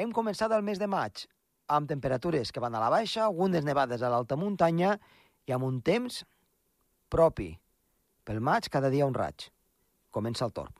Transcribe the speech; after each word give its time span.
Hem 0.00 0.14
començat 0.16 0.48
el 0.56 0.62
mes 0.64 0.78
de 0.80 0.86
maig, 0.88 1.26
amb 1.76 1.88
temperatures 1.88 2.48
que 2.56 2.60
van 2.64 2.72
a 2.72 2.80
la 2.80 2.88
baixa, 2.88 3.26
algunes 3.26 3.66
nevades 3.66 4.00
a 4.00 4.08
l'alta 4.08 4.36
muntanya 4.40 4.94
i 5.44 5.52
amb 5.52 5.66
un 5.66 5.82
temps 5.84 6.22
propi. 7.12 7.50
Pel 8.24 8.40
maig, 8.40 8.70
cada 8.72 8.88
dia 8.88 9.04
un 9.04 9.12
raig. 9.12 9.50
Comença 10.08 10.46
el 10.46 10.54
torb. 10.56 10.72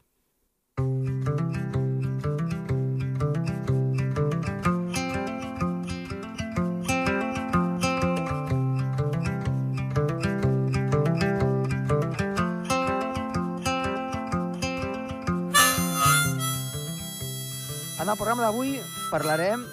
En 18.01 18.09
el 18.09 18.17
programa 18.17 18.49
d'avui 18.49 18.81
parlarem 19.11 19.65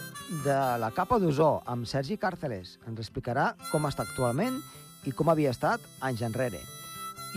de 0.44 0.56
la 0.82 0.90
capa 0.92 1.20
d'ozó 1.22 1.62
amb 1.70 1.86
Sergi 1.86 2.18
Càrceles. 2.18 2.78
Ens 2.90 3.02
explicarà 3.04 3.52
com 3.70 3.86
està 3.86 4.02
actualment 4.08 4.58
i 5.06 5.14
com 5.14 5.30
havia 5.30 5.54
estat 5.54 5.84
anys 6.02 6.24
enrere. 6.26 6.64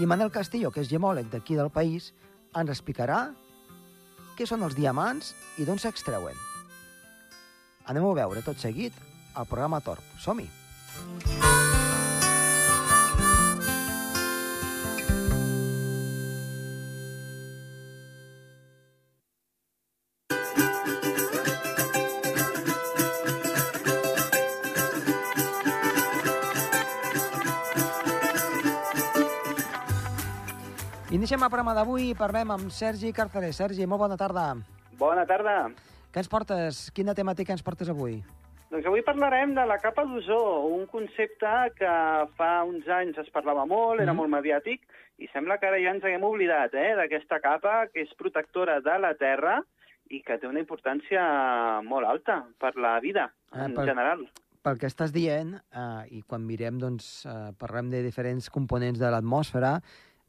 I 0.01 0.09
Manel 0.09 0.33
Castillo, 0.33 0.71
que 0.73 0.80
és 0.80 0.88
gemòleg 0.88 1.29
d'aquí 1.29 1.59
del 1.59 1.69
país, 1.69 2.10
ens 2.57 2.73
explicarà 2.73 3.21
què 4.38 4.48
són 4.48 4.65
els 4.65 4.79
diamants 4.79 5.34
i 5.60 5.69
d'on 5.69 5.83
s'extreuen. 5.83 6.41
Anem 7.84 8.09
a 8.09 8.16
veure 8.23 8.46
tot 8.48 8.57
seguit 8.57 8.96
al 9.35 9.46
programa 9.51 9.85
Torp. 9.85 10.05
Som-hi! 10.24 10.48
Iniciem 31.30 31.45
el 31.46 31.50
programa 31.52 31.73
d'avui 31.78 32.09
i 32.10 32.14
parlem 32.18 32.50
amb 32.50 32.73
Sergi 32.74 33.12
Càrceles. 33.14 33.54
Sergi, 33.60 33.84
molt 33.86 34.00
bona 34.02 34.16
tarda. 34.18 34.48
Bona 34.98 35.23
tarda. 35.30 35.52
Què 36.10 36.18
ens 36.24 36.28
portes? 36.32 36.80
Quina 36.90 37.14
temàtica 37.14 37.54
ens 37.54 37.62
portes 37.62 37.86
avui? 37.92 38.16
Doncs 38.73 38.88
avui 38.90 39.04
parlarem 39.06 39.52
de 39.54 39.62
la 39.70 39.76
capa 39.78 40.02
d'ozó, 40.10 40.40
un 40.66 40.88
concepte 40.90 41.52
que 41.78 41.92
fa 42.34 42.51
uns 42.66 42.88
anys 42.90 43.23
es 43.23 43.30
parlava 43.30 43.62
molt, 43.64 44.01
era 44.02 44.10
Mhm. 44.10 44.16
molt 44.18 44.30
mediàtic, 44.34 44.82
i 45.23 45.28
sembla 45.32 45.60
que 45.60 45.66
ara 45.68 45.78
ja 45.78 45.92
ens 45.95 46.02
haguem 46.02 46.24
oblidat 46.24 46.74
eh, 46.74 46.96
d'aquesta 46.96 47.38
capa 47.38 47.86
que 47.95 48.02
és 48.02 48.10
protectora 48.18 48.80
de 48.80 48.98
la 48.98 49.14
Terra 49.14 49.62
i 50.10 50.23
que 50.23 50.36
té 50.36 50.48
una 50.48 50.58
importància 50.58 51.80
molt 51.84 52.08
alta 52.08 52.45
per 52.58 52.74
la 52.74 52.98
vida 52.98 53.30
Ah, 53.52 53.66
en 53.66 53.74
per- 53.74 53.84
general. 53.86 54.26
Pel 54.62 54.78
que 54.78 54.86
estàs 54.88 55.12
dient, 55.12 55.54
eh, 55.54 56.06
i 56.10 56.23
quan 56.23 56.45
mirem, 56.45 56.76
doncs, 56.78 57.24
eh, 57.24 57.52
parlem 57.56 57.88
de 57.88 58.02
diferents 58.02 58.51
components 58.51 58.98
de 58.98 59.08
l'atmosfera, 59.08 59.80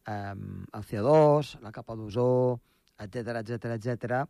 eh, 0.07 0.33
el 0.33 0.85
CO2, 0.87 1.57
la 1.61 1.71
capa 1.71 1.95
d'ozó, 1.95 2.59
etc 3.01 3.41
etc 3.41 3.71
etc. 3.75 4.23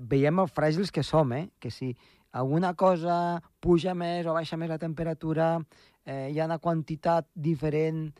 veiem 0.00 0.38
el 0.38 0.48
fràgils 0.48 0.92
que 0.92 1.02
som, 1.02 1.32
eh? 1.32 1.50
Que 1.58 1.70
si 1.70 1.94
alguna 2.32 2.74
cosa 2.74 3.42
puja 3.60 3.94
més 3.94 4.26
o 4.26 4.34
baixa 4.36 4.56
més 4.56 4.70
la 4.70 4.78
temperatura, 4.78 5.58
eh, 6.04 6.30
hi 6.30 6.38
ha 6.40 6.46
una 6.46 6.60
quantitat 6.62 7.26
diferent 7.34 8.10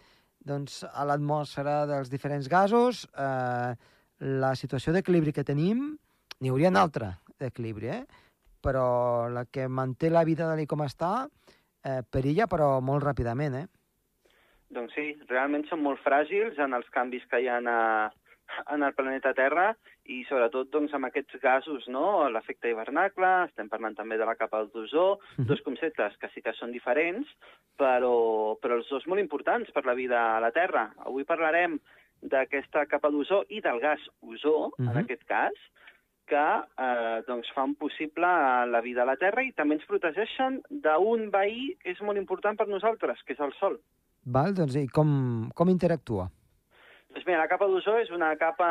doncs, 0.40 0.82
a 0.84 1.04
l'atmosfera 1.04 1.84
dels 1.86 2.10
diferents 2.10 2.48
gasos, 2.48 3.06
eh, 3.14 3.74
la 4.20 4.54
situació 4.56 4.92
d'equilibri 4.92 5.32
que 5.36 5.44
tenim, 5.44 5.98
n'hi 6.40 6.50
hauria 6.50 6.72
una 6.72 6.82
altra 6.82 7.12
d'equilibri, 7.38 7.88
eh? 7.88 8.04
però 8.60 9.28
la 9.32 9.46
que 9.48 9.68
manté 9.68 10.10
la 10.10 10.24
vida 10.24 10.48
tal 10.48 10.60
com 10.68 10.82
està 10.84 11.28
eh, 11.84 12.02
perilla, 12.02 12.46
però 12.46 12.80
molt 12.84 13.04
ràpidament, 13.04 13.56
eh? 13.62 13.66
Doncs 14.70 14.94
sí, 14.94 15.06
realment 15.28 15.64
són 15.68 15.82
molt 15.82 16.00
fràgils 16.04 16.58
en 16.62 16.74
els 16.77 16.89
canvis 16.95 17.24
que 17.30 17.40
hi 17.42 17.48
ha 17.50 17.58
a, 17.58 18.11
en 18.74 18.83
el 18.86 18.95
planeta 18.95 19.33
Terra 19.34 19.72
i 20.11 20.22
sobretot 20.28 20.70
doncs, 20.70 20.92
amb 20.95 21.06
aquests 21.08 21.39
gasos, 21.42 21.86
no? 21.89 22.28
l'efecte 22.30 22.70
hivernacle, 22.70 23.28
estem 23.48 23.68
parlant 23.70 23.95
també 23.98 24.18
de 24.18 24.27
la 24.27 24.36
capa 24.39 24.64
d'ozó, 24.64 25.18
Mhm. 25.39 25.46
dos 25.46 25.61
conceptes 25.62 26.17
que 26.18 26.28
sí 26.34 26.42
que 26.42 26.52
són 26.55 26.72
diferents, 26.72 27.27
però, 27.78 28.56
però 28.61 28.74
els 28.78 28.89
dos 28.89 29.06
molt 29.06 29.20
importants 29.20 29.70
per 29.72 29.84
la 29.86 29.95
vida 29.95 30.36
a 30.36 30.40
la 30.40 30.50
Terra. 30.50 30.92
Avui 31.06 31.24
parlarem 31.24 31.78
d'aquesta 32.22 32.86
capa 32.86 33.08
d'ozó 33.11 33.45
i 33.48 33.61
del 33.61 33.80
gas 33.80 34.00
ozó, 34.22 34.72
Mhm. 34.78 34.89
en 34.90 34.96
aquest 34.98 35.24
cas, 35.24 35.52
que 36.27 36.36
eh, 36.78 37.22
doncs 37.27 37.50
fan 37.52 37.74
possible 37.74 38.27
la 38.70 38.80
vida 38.80 39.02
a 39.02 39.05
la 39.05 39.16
Terra 39.16 39.42
i 39.42 39.50
també 39.52 39.74
ens 39.74 39.86
protegeixen 39.86 40.62
d'un 40.70 41.28
veí 41.30 41.77
que 41.83 41.90
és 41.90 42.00
molt 42.02 42.18
important 42.18 42.56
per 42.56 42.68
nosaltres, 42.68 43.20
que 43.24 43.33
és 43.33 43.40
el 43.40 43.52
Sol. 43.55 43.80
Val? 44.25 44.55
Doncs 44.55 44.77
i 44.77 44.86
com, 44.89 45.51
com 45.57 45.73
interactua? 45.73 46.29
Doncs 47.11 47.27
mira, 47.27 47.41
la 47.41 47.48
capa 47.51 47.67
d'ozó 47.67 47.97
és 47.98 48.11
una 48.14 48.35
capa 48.39 48.69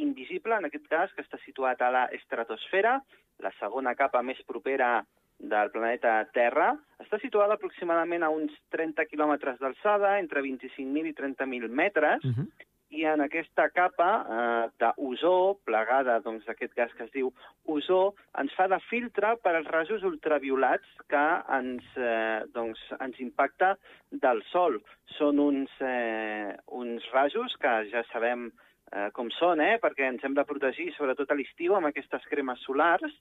invisible, 0.00 0.56
en 0.56 0.68
aquest 0.68 0.86
cas, 0.88 1.10
que 1.12 1.24
està 1.24 1.40
situat 1.44 1.82
a 1.82 1.90
la 1.92 2.04
estratosfera, 2.16 3.00
la 3.42 3.52
segona 3.58 3.94
capa 3.98 4.22
més 4.22 4.40
propera 4.48 5.02
del 5.42 5.70
planeta 5.74 6.22
Terra. 6.32 6.70
Està 7.02 7.18
situada 7.20 7.58
aproximadament 7.58 8.22
a 8.22 8.30
uns 8.30 8.54
30 8.70 9.04
quilòmetres 9.10 9.58
d'alçada, 9.60 10.18
entre 10.22 10.40
25.000 10.44 11.10
i 11.10 11.16
30.000 11.18 11.68
metres, 11.68 12.24
Uh 12.24 12.30
-huh. 12.30 12.46
I 12.92 13.06
en 13.08 13.22
aquesta 13.24 13.68
capa 13.72 14.08
eh, 14.20 14.64
d'ozó, 14.80 15.56
plegada 15.64 16.18
doncs, 16.24 16.44
d'aquest 16.48 16.74
gas 16.76 16.92
que 16.96 17.06
es 17.06 17.12
diu 17.14 17.30
ozó, 17.72 18.00
ens 18.38 18.52
fa 18.56 18.66
de 18.68 18.78
filtre 18.90 19.34
per 19.44 19.54
als 19.56 19.70
rajos 19.72 20.04
ultraviolats 20.08 20.88
que 21.10 21.22
ens, 21.56 21.86
eh, 21.96 22.42
doncs, 22.52 22.82
ens 23.00 23.20
impacta 23.24 23.74
del 24.24 24.42
sol. 24.50 24.76
Són 25.16 25.40
uns, 25.40 25.72
eh, 25.80 26.52
uns 26.82 27.08
rajos 27.14 27.56
que 27.62 27.72
ja 27.92 28.04
sabem 28.12 28.50
eh, 28.92 29.08
com 29.16 29.32
són, 29.38 29.64
eh, 29.64 29.78
perquè 29.80 30.10
ens 30.10 30.24
hem 30.24 30.36
de 30.36 30.44
protegir, 30.48 30.90
sobretot 30.96 31.32
a 31.32 31.38
l'estiu, 31.38 31.76
amb 31.76 31.88
aquestes 31.88 32.28
cremes 32.28 32.60
solars, 32.66 33.16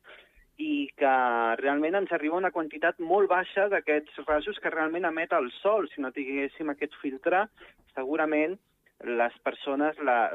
i 0.62 0.90
que 1.00 1.14
realment 1.62 1.96
ens 1.98 2.12
arriba 2.14 2.38
una 2.38 2.52
quantitat 2.54 3.00
molt 3.00 3.32
baixa 3.32 3.70
d'aquests 3.72 4.20
rajos 4.28 4.60
que 4.62 4.70
realment 4.74 5.08
emet 5.10 5.32
el 5.34 5.48
sol. 5.62 5.88
Si 5.90 6.04
no 6.04 6.12
tinguéssim 6.14 6.70
aquest 6.70 6.94
filtre, 7.02 7.46
segurament 7.96 8.60
les 9.04 9.34
persones, 9.44 9.98
la, 10.06 10.32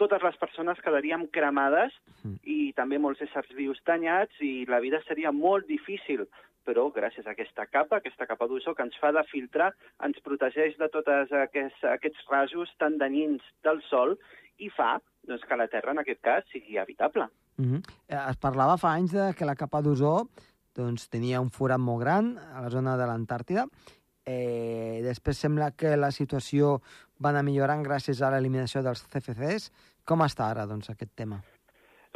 totes 0.00 0.22
les 0.22 0.36
persones 0.40 0.80
quedaríem 0.84 1.26
cremades 1.32 1.92
Mm. 2.24 2.36
i 2.42 2.72
també 2.76 2.98
molts 2.98 3.20
éssers 3.22 3.50
vius 3.54 3.78
danyats 3.86 4.40
i 4.42 4.66
la 4.68 4.80
vida 4.80 5.00
seria 5.06 5.32
molt 5.32 5.68
difícil. 5.68 6.26
Però 6.66 6.90
gràcies 6.92 7.26
a 7.26 7.32
aquesta 7.32 7.64
capa, 7.66 7.96
aquesta 7.96 8.26
capa 8.26 8.46
d'ozó 8.46 8.74
que 8.74 8.82
ens 8.84 8.96
fa 9.00 9.12
de 9.12 9.22
filtre, 9.30 9.70
ens 10.04 10.18
protegeix 10.20 10.76
de 10.76 10.88
tots 10.92 11.08
aquests, 11.08 11.84
aquests 11.84 12.26
rajos 12.28 12.74
tan 12.78 12.98
danyins 12.98 13.40
del 13.64 13.80
sol 13.88 14.18
i 14.58 14.68
fa 14.68 14.98
doncs, 15.22 15.44
que 15.48 15.56
la 15.56 15.68
Terra, 15.68 15.92
en 15.92 16.02
aquest 16.02 16.20
cas, 16.20 16.44
sigui 16.52 16.76
habitable. 16.78 17.28
-huh. 17.58 17.82
eh, 18.08 18.30
es 18.30 18.36
parlava 18.36 18.76
fa 18.76 18.92
anys 18.94 19.12
de 19.12 19.34
que 19.34 19.44
la 19.44 19.56
capa 19.56 19.82
d'ozó 19.82 20.28
doncs, 20.74 21.08
tenia 21.08 21.40
un 21.40 21.50
forat 21.50 21.80
molt 21.80 22.00
gran 22.00 22.36
a 22.38 22.62
la 22.62 22.70
zona 22.70 22.96
de 22.96 23.06
l'Antàrtida. 23.06 23.66
Eh, 24.28 25.00
després 25.02 25.38
sembla 25.38 25.70
que 25.72 25.96
la 25.96 26.10
situació 26.12 26.82
va 27.22 27.34
anar 27.34 27.44
millorant 27.46 27.84
gràcies 27.86 28.22
a 28.22 28.32
l'eliminació 28.34 28.82
dels 28.86 29.04
CFCs. 29.12 29.70
Com 30.08 30.24
està 30.24 30.50
ara, 30.50 30.66
doncs, 30.66 30.90
aquest 30.90 31.14
tema? 31.16 31.40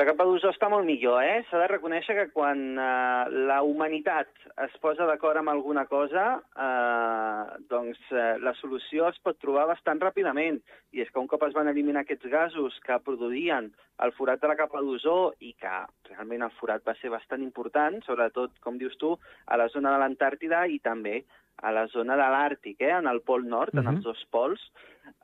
La 0.00 0.06
capa 0.08 0.24
d'ozó 0.24 0.48
està 0.48 0.70
molt 0.72 0.86
millor, 0.88 1.20
eh? 1.20 1.42
S'ha 1.46 1.58
de 1.60 1.66
reconèixer 1.68 2.14
que 2.16 2.30
quan 2.32 2.62
eh, 2.80 3.42
la 3.50 3.58
humanitat 3.62 4.30
es 4.64 4.72
posa 4.80 5.04
d'acord 5.06 5.36
amb 5.38 5.52
alguna 5.52 5.84
cosa, 5.90 6.24
eh, 6.64 7.58
doncs 7.68 8.00
eh, 8.08 8.38
la 8.40 8.54
solució 8.56 9.10
es 9.10 9.20
pot 9.22 9.36
trobar 9.44 9.66
bastant 9.68 10.00
ràpidament. 10.00 10.62
I 10.96 11.04
és 11.04 11.12
que 11.12 11.20
un 11.20 11.28
cop 11.28 11.44
es 11.44 11.52
van 11.54 11.68
eliminar 11.68 12.06
aquests 12.06 12.32
gasos 12.32 12.80
que 12.86 12.98
produïen 13.04 13.68
el 14.02 14.16
forat 14.16 14.40
de 14.40 14.48
la 14.48 14.56
capa 14.56 14.80
d'ozó 14.80 15.34
i 15.44 15.52
que 15.60 15.76
realment 16.08 16.48
el 16.48 16.56
forat 16.56 16.88
va 16.88 16.96
ser 17.02 17.12
bastant 17.12 17.44
important, 17.44 18.00
sobretot, 18.08 18.56
com 18.64 18.80
dius 18.80 18.96
tu, 18.98 19.12
a 19.46 19.60
la 19.60 19.68
zona 19.76 19.92
de 19.92 20.00
l'Antàrtida 20.00 20.64
i 20.72 20.80
també 20.80 21.20
a 21.58 21.70
la 21.72 21.86
zona 21.88 22.16
de 22.16 22.22
l'Àrtic, 22.22 22.80
eh, 22.80 22.90
en 22.90 23.06
el 23.06 23.20
pol 23.22 23.44
nord, 23.46 23.74
en 23.74 23.84
Mhm. 23.84 23.96
els 23.96 24.04
dos 24.04 24.24
pols, 24.30 24.60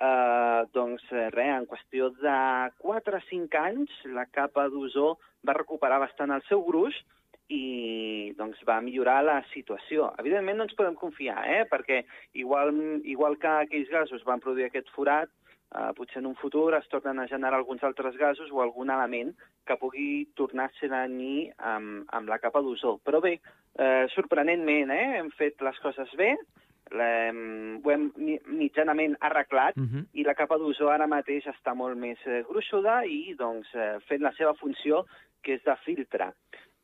eh, 0.00 0.64
doncs 0.72 1.02
eh, 1.12 1.30
res, 1.30 1.60
en 1.60 1.66
qüestió 1.66 2.10
de 2.10 2.72
4 2.78 3.16
o 3.16 3.20
5 3.28 3.54
anys, 3.58 3.90
la 4.06 4.26
capa 4.26 4.69
d'ozó 4.69 5.19
va 5.46 5.54
recuperar 5.54 5.98
bastant 5.98 6.30
el 6.30 6.42
seu 6.42 6.62
gruix 6.64 6.94
i 7.48 8.34
doncs, 8.36 8.58
va 8.69 8.80
millorar 8.80 9.22
la 9.25 9.42
situació. 9.54 10.12
Evidentment 10.19 10.58
no 10.58 10.64
ens 10.64 10.75
podem 10.75 10.94
confiar, 10.94 11.44
eh? 11.48 11.64
perquè 11.70 12.04
igual, 12.34 13.00
igual 13.04 13.38
que 13.38 13.48
aquells 13.48 13.88
gasos 13.88 14.22
van 14.25 14.40
produir 14.40 14.66
aquest 14.66 14.88
forat, 14.90 15.30
eh, 15.74 15.92
potser 15.96 16.18
en 16.18 16.26
un 16.26 16.36
futur 16.36 16.74
es 16.74 16.88
tornen 16.88 17.18
a 17.20 17.26
generar 17.28 17.54
alguns 17.58 17.82
altres 17.84 18.16
gasos 18.16 18.50
o 18.52 18.62
algun 18.62 18.90
element 18.90 19.34
que 19.66 19.76
pugui 19.76 20.26
tornar 20.34 20.66
a 20.70 20.78
ser 20.80 20.88
danyí 20.88 21.50
amb, 21.58 22.06
amb 22.08 22.28
la 22.28 22.38
capa 22.38 22.60
d'ozó. 22.60 22.98
Però 23.04 23.20
bé, 23.20 23.40
eh, 23.78 24.06
sorprenentment, 24.14 24.90
eh, 24.90 25.18
hem 25.18 25.30
fet 25.30 25.60
les 25.60 25.78
coses 25.80 26.08
bé, 26.16 26.36
l'hem- 26.90 27.80
ho 27.84 27.90
hem 27.90 28.10
mi- 28.16 28.40
mitjanament 28.46 29.16
arreglat 29.20 29.76
Uh 29.76 29.82
-huh. 29.84 30.06
i 30.14 30.24
la 30.24 30.34
capa 30.34 30.56
d'ozó 30.56 30.88
ara 30.90 31.06
mateix 31.06 31.44
està 31.46 31.74
molt 31.74 31.96
més 31.96 32.18
eh, 32.26 32.42
gruixuda 32.48 33.04
i 33.04 33.34
doncs, 33.34 33.68
eh, 33.74 33.98
fent 34.08 34.22
la 34.22 34.32
seva 34.32 34.54
funció, 34.54 35.04
que 35.42 35.54
és 35.54 35.62
de 35.64 35.76
filtre. 35.84 36.32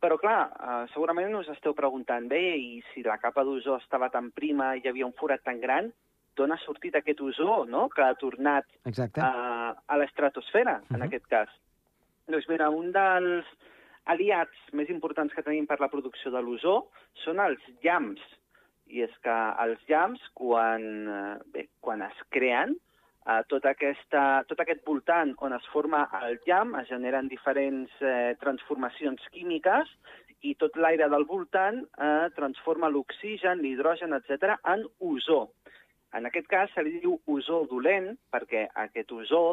Però, 0.00 0.19
clar, 0.19 0.52
eh, 0.60 0.92
segurament 0.92 1.34
us 1.34 1.48
esteu 1.48 1.72
preguntant, 1.75 2.28
bé, 2.28 2.56
i 2.56 2.82
si 2.92 3.02
la 3.02 3.16
capa 3.19 3.42
d'ozó 3.42 3.76
estava 3.76 4.10
tan 4.10 4.31
prima 4.32 4.76
i 4.76 4.81
hi 4.84 4.88
havia 4.88 5.06
un 5.06 5.14
forat 5.14 5.42
tan 5.42 5.58
gran, 5.60 5.92
d'on 6.36 6.52
ha 6.52 6.58
sortit 6.64 6.94
aquest 6.98 7.20
ozó, 7.20 7.64
no?, 7.66 7.88
que 7.88 8.02
ha 8.02 8.14
tornat 8.20 8.66
Exacte. 8.84 9.20
a, 9.20 9.75
a 9.86 9.96
l'estratosfera, 9.98 10.81
en 10.90 10.98
Mhm. 11.00 11.06
aquest 11.08 11.26
cas. 11.31 11.48
Doncs 12.28 12.48
mira, 12.48 12.70
un 12.70 12.90
dels 12.92 13.44
aliats 14.06 14.56
més 14.72 14.88
importants 14.90 15.32
que 15.34 15.42
tenim 15.42 15.66
per 15.66 15.81
la 15.81 15.88
producció 15.88 16.31
de 16.31 16.40
l'ozó 16.42 16.88
són 17.25 17.40
els 17.40 17.60
llamps. 17.82 18.22
I 18.86 19.02
és 19.02 19.12
que 19.25 19.36
els 19.64 19.81
llamps, 19.88 20.20
quan, 20.34 20.82
eh, 21.08 21.38
bé, 21.52 21.69
quan 21.81 22.02
es 22.02 22.16
creen, 22.31 22.76
eh, 23.26 23.42
tota 23.48 23.70
aquesta, 23.70 24.44
tot 24.46 24.60
aquest 24.60 24.84
voltant 24.84 25.34
on 25.38 25.54
es 25.56 25.64
forma 25.72 26.08
el 26.22 26.38
llamp 26.46 26.75
es 26.82 26.88
generen 26.88 27.28
diferents 27.28 27.90
eh, 28.02 28.36
transformacions 28.40 29.22
químiques 29.32 29.88
i 30.42 30.54
tot 30.60 30.76
l'aire 30.76 31.08
del 31.08 31.25
voltant 31.25 31.86
eh, 31.96 32.28
transforma 32.36 32.90
l'oxigen, 32.90 33.62
l'hidrogen, 33.62 34.12
etc 34.12 34.58
en 34.64 34.84
ozó. 35.00 35.52
En 36.14 36.26
aquest 36.28 36.46
cas 36.50 36.70
se 36.75 36.82
li 36.87 36.99
diu 37.02 37.16
ozó 37.26 37.64
dolent 37.70 38.12
perquè 38.32 38.69
aquest 38.84 39.12
ozó, 39.12 39.44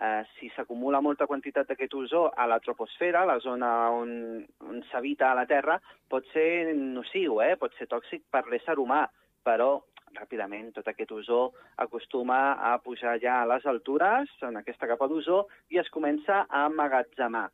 eh, 0.00 0.22
si 0.36 0.48
s'acumula 0.54 1.02
molta 1.04 1.26
quantitat 1.26 1.68
d'aquest 1.68 1.94
ozó 1.94 2.22
a 2.34 2.46
la 2.46 2.60
troposfera, 2.60 3.26
la 3.28 3.38
zona 3.40 3.90
on, 3.92 4.44
on 4.64 4.80
s'habita 4.90 5.30
a 5.30 5.36
la 5.36 5.46
Terra, 5.46 5.76
pot 6.08 6.24
ser 6.32 6.72
nociu, 6.76 7.40
eh? 7.44 7.56
pot 7.60 7.74
ser 7.76 7.88
tòxic 7.92 8.24
per 8.32 8.46
l'ésser 8.48 8.78
humà, 8.80 9.04
però 9.44 9.76
ràpidament 10.16 10.72
tot 10.72 10.88
aquest 10.88 11.12
ozó 11.12 11.40
acostuma 11.84 12.56
a 12.70 12.76
pujar 12.80 13.18
ja 13.20 13.42
a 13.42 13.50
les 13.52 13.66
altures, 13.66 14.32
en 14.48 14.56
aquesta 14.56 14.88
capa 14.88 15.08
d'ozó, 15.10 15.44
i 15.68 15.80
es 15.82 15.92
comença 15.92 16.46
a 16.48 16.66
emmagatzemar. 16.70 17.48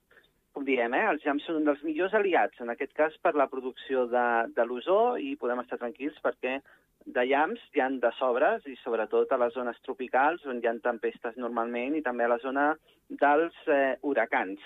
Com 0.52 0.66
diem, 0.68 0.92
eh? 0.94 1.06
els 1.08 1.22
llamps 1.24 1.46
són 1.48 1.62
un 1.62 1.66
dels 1.66 1.82
millors 1.82 2.14
aliats, 2.14 2.60
en 2.60 2.70
aquest 2.70 2.92
cas 2.94 3.14
per 3.24 3.32
la 3.34 3.48
producció 3.48 4.04
de, 4.12 4.26
de 4.52 4.66
l'ozó, 4.68 5.16
i 5.16 5.32
podem 5.40 5.62
estar 5.64 5.80
tranquils 5.80 6.18
perquè 6.22 6.58
de 7.06 7.24
llamps 7.26 7.62
hi 7.74 7.80
han 7.82 7.98
de 8.00 8.10
sobres, 8.18 8.66
i 8.66 8.76
sobretot 8.82 9.32
a 9.32 9.38
les 9.42 9.54
zones 9.54 9.78
tropicals, 9.86 10.44
on 10.46 10.60
hi 10.62 10.68
ha 10.68 10.74
tempestes 10.84 11.36
normalment, 11.36 11.96
i 11.96 12.02
també 12.02 12.24
a 12.24 12.32
la 12.34 12.40
zona 12.42 12.72
dels 13.08 13.56
eh, 13.66 13.96
huracans. 14.02 14.60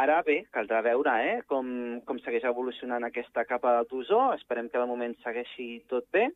Ara 0.00 0.22
bé, 0.24 0.38
caldrà 0.52 0.80
veure 0.84 1.14
eh, 1.26 1.36
com, 1.50 1.68
com 2.08 2.18
segueix 2.24 2.46
evolucionant 2.48 3.04
aquesta 3.04 3.44
capa 3.44 3.76
d'ozó. 3.90 4.32
Esperem 4.34 4.70
que 4.72 4.80
de 4.80 4.88
moment 4.88 5.14
segueixi 5.24 5.84
tot 5.90 6.08
bé 6.12 6.30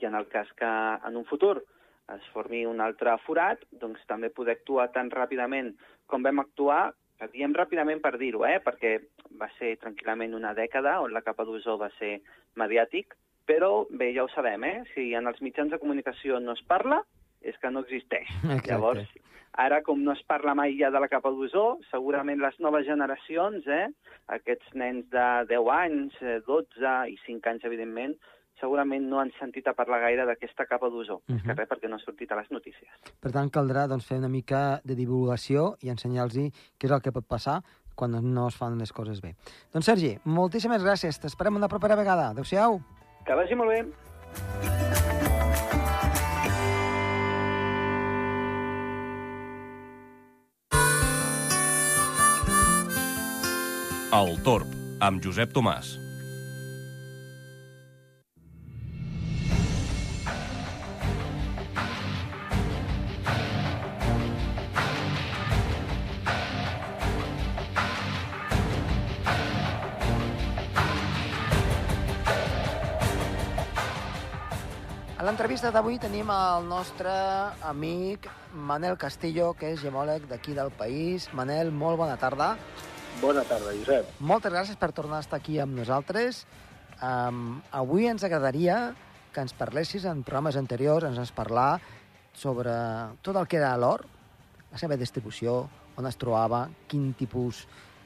i 0.00 0.06
en 0.08 0.16
el 0.16 0.26
cas 0.32 0.48
que 0.58 0.70
en 1.08 1.16
un 1.20 1.26
futur 1.28 1.58
es 2.14 2.24
formi 2.32 2.64
un 2.68 2.80
altre 2.84 3.14
forat, 3.24 3.60
doncs 3.80 4.02
també 4.08 4.30
poder 4.32 4.58
actuar 4.58 4.90
tan 4.92 5.10
ràpidament 5.12 5.72
com 6.10 6.24
vam 6.24 6.42
actuar, 6.42 6.92
que 7.18 7.28
diem 7.32 7.54
ràpidament 7.56 8.00
per 8.04 8.16
dir-ho, 8.20 8.44
eh, 8.48 8.58
perquè 8.64 8.96
va 9.40 9.48
ser 9.58 9.76
tranquil·lament 9.82 10.34
una 10.36 10.52
dècada 10.56 10.98
on 11.04 11.14
la 11.14 11.22
capa 11.24 11.46
d'ozó 11.48 11.78
va 11.80 11.90
ser 11.98 12.18
mediàtic, 12.60 13.14
però 13.46 13.86
bé, 13.90 14.12
ja 14.14 14.24
ho 14.24 14.28
sabem, 14.34 14.64
eh? 14.64 14.82
si 14.94 15.12
en 15.14 15.26
els 15.26 15.40
mitjans 15.40 15.70
de 15.70 15.78
comunicació 15.78 16.40
no 16.40 16.52
es 16.52 16.62
parla, 16.66 17.02
és 17.42 17.56
que 17.60 17.70
no 17.70 17.80
existeix. 17.84 18.28
Exacte. 18.44 18.70
Llavors, 18.70 19.08
ara, 19.52 19.82
com 19.82 20.00
no 20.02 20.12
es 20.12 20.22
parla 20.26 20.54
mai 20.54 20.76
ja 20.78 20.90
de 20.90 21.00
la 21.00 21.08
capa 21.08 21.30
d'ozó, 21.30 21.78
segurament 21.90 22.40
les 22.40 22.56
noves 22.58 22.86
generacions, 22.86 23.66
eh, 23.66 23.88
aquests 24.32 24.72
nens 24.74 25.04
de 25.12 25.26
10 25.50 25.68
anys, 25.70 26.14
eh, 26.22 26.40
12 26.46 26.94
i 27.12 27.18
5 27.26 27.50
anys, 27.50 27.64
evidentment, 27.64 28.16
segurament 28.60 29.04
no 29.10 29.18
han 29.20 29.30
sentit 29.38 29.66
a 29.68 29.74
parlar 29.76 30.00
gaire 30.00 30.24
d'aquesta 30.24 30.64
capa 30.64 30.88
d'ozó. 30.88 31.16
Uh 31.16 31.22
-huh. 31.28 31.36
És 31.36 31.42
Mhm. 31.44 31.46
que 31.50 31.54
res, 31.60 31.68
perquè 31.68 31.88
no 31.88 31.96
ha 31.96 31.98
sortit 31.98 32.32
a 32.32 32.36
les 32.36 32.50
notícies. 32.50 32.88
Per 33.20 33.30
tant, 33.32 33.50
caldrà 33.52 33.86
doncs, 33.86 34.06
fer 34.06 34.16
una 34.18 34.28
mica 34.28 34.80
de 34.84 34.94
divulgació 34.94 35.76
i 35.82 35.90
ensenyar-los 35.90 36.36
què 36.78 36.84
és 36.86 36.90
el 36.90 37.02
que 37.02 37.12
pot 37.12 37.26
passar 37.26 37.62
quan 37.94 38.10
no 38.34 38.48
es 38.48 38.56
fan 38.56 38.78
les 38.78 38.92
coses 38.92 39.20
bé. 39.20 39.34
Doncs, 39.72 39.84
Sergi, 39.84 40.18
moltíssimes 40.24 40.82
gràcies. 40.82 41.20
T'esperem 41.20 41.54
una 41.56 41.68
propera 41.68 41.94
vegada. 41.94 42.30
Adéu-siau. 42.30 42.80
Que 43.24 43.34
vagi 43.34 43.56
molt 43.56 43.72
bé. 43.72 43.80
El 54.14 54.36
Torb, 54.46 54.70
amb 55.02 55.24
Josep 55.24 55.56
Tomàs. 55.56 56.03
L'entrevista 75.34 75.72
d'avui 75.74 75.96
tenim 75.98 76.28
el 76.30 76.68
nostre 76.70 77.10
amic 77.66 78.28
Manel 78.54 78.94
Castillo, 78.94 79.48
que 79.58 79.72
és 79.72 79.80
gemòleg 79.82 80.28
d'aquí 80.30 80.52
del 80.54 80.68
país. 80.70 81.24
Manel, 81.34 81.72
molt 81.74 81.98
bona 81.98 82.14
tarda. 82.14 82.52
Bona 83.18 83.42
tarda, 83.42 83.72
Josep. 83.74 84.12
Moltes 84.22 84.52
gràcies 84.54 84.78
per 84.78 84.92
tornar 84.94 85.18
a 85.18 85.24
estar 85.24 85.40
aquí 85.40 85.56
amb 85.58 85.74
nosaltres. 85.74 86.44
Um, 87.02 87.56
avui 87.74 88.06
ens 88.06 88.22
agradaria 88.22 88.76
que 89.34 89.42
ens 89.42 89.56
parlessis 89.58 90.04
en 90.06 90.20
programes 90.22 90.54
anteriors, 90.60 91.08
ens 91.08 91.18
has 91.18 91.32
parlat 91.34 91.82
sobre 92.30 92.76
tot 93.26 93.34
el 93.34 93.48
que 93.50 93.58
era 93.58 93.72
l'or, 93.74 94.04
la 94.70 94.78
seva 94.78 94.94
distribució, 95.00 95.64
on 95.98 96.06
es 96.06 96.20
trobava, 96.20 96.68
quin 96.86 97.10
tipus 97.18 97.64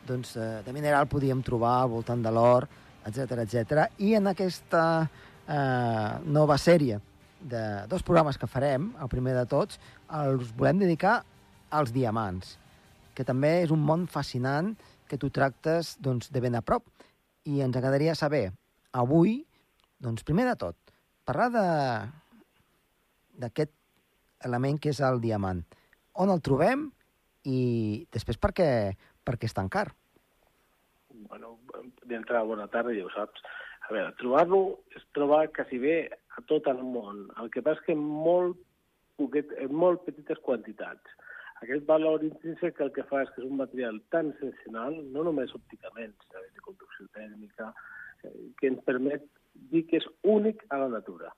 doncs, 0.08 0.32
de, 0.38 0.48
de 0.64 0.72
mineral 0.72 1.10
podíem 1.12 1.44
trobar 1.44 1.82
al 1.82 1.92
voltant 1.92 2.24
de 2.24 2.32
l'or, 2.32 2.70
etc 3.04 3.36
etc. 3.44 3.84
I 4.00 4.14
en 4.16 4.32
aquesta 4.32 4.86
eh, 5.04 6.10
nova 6.24 6.56
sèrie 6.56 7.02
de 7.40 7.86
dos 7.88 8.02
programes 8.02 8.38
que 8.38 8.48
farem, 8.50 8.92
el 9.00 9.10
primer 9.12 9.34
de 9.36 9.46
tots, 9.50 9.78
els 10.20 10.52
volem 10.58 10.80
dedicar 10.82 11.22
als 11.70 11.92
diamants, 11.94 12.56
que 13.14 13.26
també 13.26 13.58
és 13.62 13.72
un 13.74 13.82
món 13.84 14.06
fascinant 14.10 14.74
que 15.08 15.18
tu 15.20 15.30
tractes 15.34 15.96
doncs, 16.04 16.32
de 16.32 16.42
ben 16.44 16.58
a 16.58 16.62
prop. 16.62 16.84
I 17.48 17.62
ens 17.64 17.76
agradaria 17.78 18.14
saber, 18.18 18.50
avui, 18.92 19.40
doncs, 20.02 20.24
primer 20.26 20.46
de 20.50 20.56
tot, 20.60 20.76
parlar 21.24 21.50
de 21.54 21.66
d'aquest 23.38 23.70
element 24.44 24.80
que 24.82 24.90
és 24.90 25.00
el 25.04 25.20
diamant. 25.22 25.62
On 26.18 26.30
el 26.32 26.42
trobem 26.42 26.88
i 27.46 27.60
després 28.14 28.38
per 28.42 28.50
què, 28.50 28.68
per 29.22 29.36
què 29.38 29.46
és 29.46 29.54
tan 29.54 29.70
car? 29.70 29.86
Bueno, 31.30 31.56
d'entrada, 32.04 32.46
bona 32.48 32.66
tarda, 32.72 32.94
ja 32.96 33.06
ho 33.06 33.12
saps. 33.14 33.44
A 33.88 33.94
veure, 33.94 34.12
trobar-lo 34.20 34.80
es 34.96 35.04
trobar 35.16 35.48
quasi 35.56 35.78
bé 35.80 36.10
a 36.36 36.42
tot 36.50 36.66
el 36.68 36.82
món. 36.84 37.24
El 37.40 37.48
que 37.50 37.62
passa 37.64 37.80
és 37.80 37.86
que 37.86 37.96
en 37.96 38.02
molt, 38.04 38.58
poquet, 39.16 39.54
en 39.64 39.72
molt 39.74 40.04
petites 40.04 40.38
quantitats. 40.44 41.16
Aquest 41.62 41.86
valor 41.88 42.22
intrínsec 42.22 42.78
el 42.84 42.92
que 42.94 43.02
fa 43.08 43.24
és 43.24 43.32
que 43.34 43.42
és 43.42 43.48
un 43.48 43.56
material 43.58 43.98
tan 44.14 44.28
excepcional, 44.34 44.94
no 45.14 45.24
només 45.26 45.54
òpticament, 45.56 46.12
sinó 46.26 46.44
de 46.44 46.64
conducció 46.66 47.08
tèrmica, 47.16 47.72
eh, 48.22 48.34
que 48.60 48.70
ens 48.70 48.84
permet 48.86 49.24
dir 49.72 49.86
que 49.88 49.98
és 50.02 50.06
únic 50.22 50.62
a 50.68 50.78
la 50.84 50.90
natura. 50.92 51.32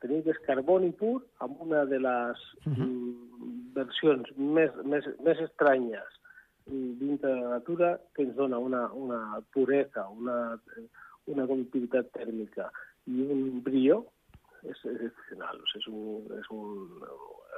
Tenim 0.00 0.22
que 0.22 0.32
és 0.32 0.40
carboni 0.46 0.92
pur 0.96 1.18
amb 1.44 1.60
una 1.60 1.84
de 1.90 1.98
les 1.98 2.38
uh 2.66 2.70
Mhm. 2.70 2.76
-huh. 2.78 3.72
versions 3.74 4.30
més, 4.36 4.70
més, 4.84 5.04
més 5.20 5.38
estranyes 5.40 6.10
mm, 6.66 6.98
dintre 6.98 7.28
de 7.34 7.40
la 7.40 7.48
natura 7.58 8.00
que 8.14 8.22
ens 8.22 8.36
dona 8.36 8.58
una, 8.58 8.92
una 8.92 9.40
puresa, 9.52 10.08
una, 10.08 10.58
una 11.32 11.46
conductivitat 11.46 12.10
tèrmica 12.16 12.68
i 13.06 13.24
un 13.34 13.62
brillo 13.64 14.04
és, 14.64 14.78
és 14.84 15.00
excepcional. 15.08 15.60
O 15.60 15.70
sigui, 15.72 15.80
és 15.80 15.88
un, 15.92 16.36
és 16.40 16.50
un, 16.54 17.08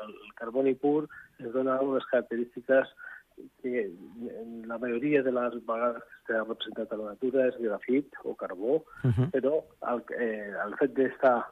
el 0.04 0.14
carboni 0.40 0.74
pur 0.74 1.06
ens 1.40 1.52
dona 1.54 1.80
unes 1.82 2.06
característiques 2.12 2.94
que 3.60 3.84
en 4.40 4.62
la 4.68 4.78
majoria 4.78 5.22
de 5.22 5.32
les 5.34 5.58
vegades 5.68 6.04
que 6.06 6.32
està 6.32 6.40
representat 6.40 6.92
a 6.92 7.00
la 7.00 7.10
natura 7.12 7.48
és 7.50 7.58
grafit 7.60 8.16
o 8.24 8.34
carbó, 8.34 8.82
Uh 9.04 9.12
-huh. 9.12 9.30
però 9.30 9.62
el, 9.92 10.02
eh, 10.18 10.54
el 10.64 10.74
fet 10.80 10.94
d'estar 10.94 11.44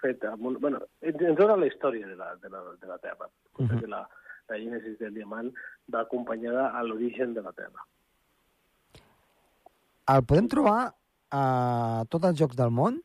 fet 0.00 0.24
amb 0.24 0.46
un... 0.46 0.60
Bueno, 0.60 0.80
ens, 1.00 1.20
ens 1.20 1.38
dona 1.38 1.56
la 1.56 1.66
història 1.66 2.06
de 2.06 2.16
la, 2.16 2.36
de 2.36 2.48
la, 2.48 2.62
de 2.80 2.86
la 2.86 2.98
Terra. 2.98 3.28
Uh. 3.58 3.66
-huh. 3.66 3.80
que 3.80 3.86
la, 3.86 4.08
la 4.48 4.56
gènesis 4.56 4.98
del 4.98 5.14
diamant 5.14 5.52
va 5.92 6.00
acompanyada 6.00 6.70
a 6.78 6.82
l'origen 6.82 7.34
de 7.34 7.42
la 7.42 7.52
Terra. 7.52 7.82
El 10.14 10.22
podem 10.22 10.48
trobar 10.48 10.94
a 11.36 12.04
tots 12.12 12.30
els 12.30 12.38
jocs 12.40 12.58
del 12.58 12.72
món, 12.74 13.00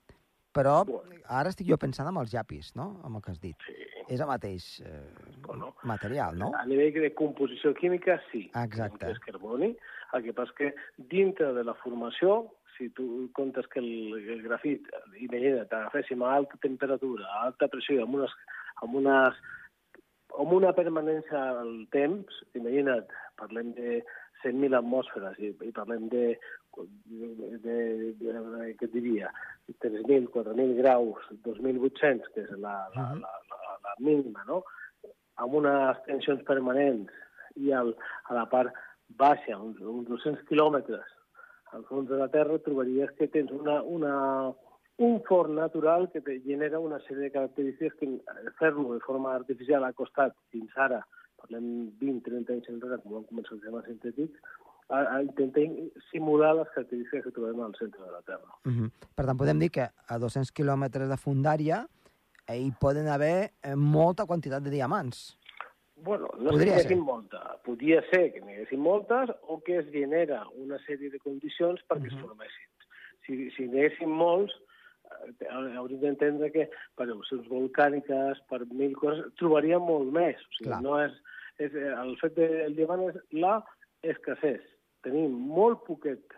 però 0.56 0.82
ara 1.32 1.52
estic 1.52 1.70
jo 1.70 1.78
pensant 1.80 2.10
en 2.12 2.20
els 2.22 2.34
llapis, 2.34 2.74
no?, 2.80 2.94
amb 3.08 3.18
el 3.20 3.24
que 3.26 3.32
has 3.34 3.42
dit. 3.44 3.68
Sí. 3.68 3.78
És 4.12 4.20
el 4.20 4.28
mateix 4.28 4.66
eh, 4.84 5.06
Bueno. 5.46 5.70
material, 5.88 6.36
no? 6.40 6.50
A 6.60 6.66
nivell 6.68 6.98
de 7.06 7.14
composició 7.16 7.72
química, 7.78 8.18
sí. 8.32 8.50
Exacte. 8.64 9.12
És 9.14 9.22
carboni. 9.24 9.72
El 10.18 10.26
que 10.26 10.34
passa 10.36 10.56
que 10.58 10.74
dintre 11.14 11.54
de 11.56 11.64
la 11.64 11.76
formació, 11.80 12.42
si 12.76 12.90
tu 12.98 13.30
comptes 13.38 13.68
que 13.72 13.80
el, 13.80 14.18
el 14.36 14.42
grafit, 14.44 14.90
imagina't, 15.16 15.72
agaféssim 15.72 16.24
a 16.28 16.34
alta 16.42 16.60
temperatura, 16.66 17.28
a 17.30 17.46
alta 17.48 17.70
pressió, 17.72 18.04
amb 18.04 18.20
unes, 18.20 18.36
amb 18.84 19.00
unes 19.00 19.40
amb 20.42 20.54
una 20.56 20.72
permanència 20.76 21.40
al 21.62 21.72
temps, 21.92 22.38
imagina't, 22.56 23.08
parlem 23.40 23.74
de 23.76 24.02
100.000 24.44 24.78
atmosferes, 24.78 25.40
i, 25.40 25.54
i 25.68 25.72
parlem 25.76 26.08
de, 26.12 26.26
de, 26.78 27.32
de, 27.64 27.78
de, 28.20 28.36
de 28.36 28.70
què 28.80 28.90
diria, 28.94 29.32
3.000, 29.84 30.28
4.000 30.34 30.76
graus, 30.82 31.26
2.800, 31.48 32.32
que 32.36 32.46
és 32.46 32.54
la, 32.58 32.76
la, 32.96 33.08
la, 33.22 33.34
la, 33.54 33.80
la 33.88 33.98
mínima, 34.00 34.46
no? 34.50 34.62
amb 35.42 35.58
unes 35.62 36.02
tensions 36.06 36.44
permanents 36.48 37.14
i 37.58 37.72
al, 37.74 37.96
a 38.30 38.36
la 38.38 38.46
part 38.52 38.76
baixa, 39.20 39.58
uns, 39.58 39.80
uns 39.82 40.10
200 40.10 40.46
quilòmetres 40.50 41.08
al 41.76 41.86
fons 41.88 42.10
de 42.10 42.20
la 42.20 42.28
Terra, 42.32 42.60
trobaries 42.66 43.12
que 43.18 43.30
tens 43.32 43.52
una, 43.56 43.80
una, 43.82 44.14
un 45.08 45.22
forn 45.28 45.56
natural 45.56 46.10
que 46.12 46.22
te 46.22 46.40
genera 46.44 46.80
una 46.84 47.00
sèrie 47.06 47.30
de 47.30 47.34
característiques 47.38 47.96
que 48.00 48.10
fer-lo 48.60 48.94
de 48.94 49.04
forma 49.06 49.34
artificial 49.34 49.88
ha 49.88 49.96
costat 49.96 50.36
fins 50.52 50.76
ara, 50.76 51.00
parlem 51.42 51.66
20-30 52.02 52.56
anys 52.56 52.70
enrere, 52.74 53.00
com 53.04 53.18
van 53.18 53.30
començar 53.30 53.58
els 53.58 53.64
temes 53.66 53.88
sintètics, 53.90 54.52
a, 54.92 55.00
a 55.16 55.22
intentar 55.24 55.64
simular 56.12 56.54
les 56.56 56.70
característiques 56.76 57.26
que 57.26 57.36
trobem 57.36 57.62
al 57.64 57.76
centre 57.80 58.04
de 58.04 58.12
la 58.12 58.22
Terra. 58.22 58.50
Uh 58.66 58.72
-huh. 58.72 58.92
Per 59.16 59.26
tant, 59.26 59.38
podem 59.38 59.60
dir 59.60 59.72
que 59.72 59.88
a 60.08 60.18
200 60.20 60.52
quilòmetres 60.52 61.10
de 61.10 61.18
fundària 61.18 61.86
hi 62.50 62.72
poden 62.80 63.08
haver 63.08 63.52
eh, 63.64 63.76
molta 63.76 64.26
quantitat 64.26 64.64
de 64.64 64.70
diamants. 64.70 65.38
Bueno, 66.04 66.30
no 66.40 66.50
Podria 66.50 66.80
sé 66.80 66.88
que 66.88 66.96
n'hi 66.96 67.06
molta. 67.06 67.60
Podria 67.64 68.02
ser 68.10 68.34
que 68.34 68.42
n'hi 68.42 68.56
haguessin 68.56 68.82
moltes 68.82 69.30
o 69.44 69.62
que 69.62 69.78
es 69.80 69.92
genera 69.94 70.48
una 70.58 70.80
sèrie 70.88 71.12
de 71.12 71.20
condicions 71.20 71.80
perquè 71.88 72.10
uh 72.10 72.12
-huh. 72.12 72.18
es 72.18 72.26
formessin. 72.26 72.68
Si, 73.26 73.52
si 73.56 73.68
n'hi 73.68 73.80
haguessin 73.80 74.10
molts, 74.10 74.54
hauríem 75.50 76.02
d'entendre 76.02 76.52
que 76.54 76.68
per 76.98 77.08
erupcions 77.08 77.48
volcàniques, 77.52 78.42
per 78.50 78.64
mil 78.72 78.96
coses, 79.00 79.32
trobaríem 79.42 79.84
molt 79.86 80.12
més. 80.14 80.38
O 80.38 80.58
sigui, 80.58 80.70
Clar. 80.70 80.82
no 80.86 81.00
és, 81.02 81.18
és, 81.58 81.74
eh, 81.74 81.94
el 82.04 82.16
fet 82.22 82.38
del 82.38 82.76
diamant 82.78 83.08
és 83.10 83.20
la 83.32 83.58
escassez. 84.02 84.62
Tenim 85.06 85.34
molt 85.34 85.84
poquet 85.88 86.38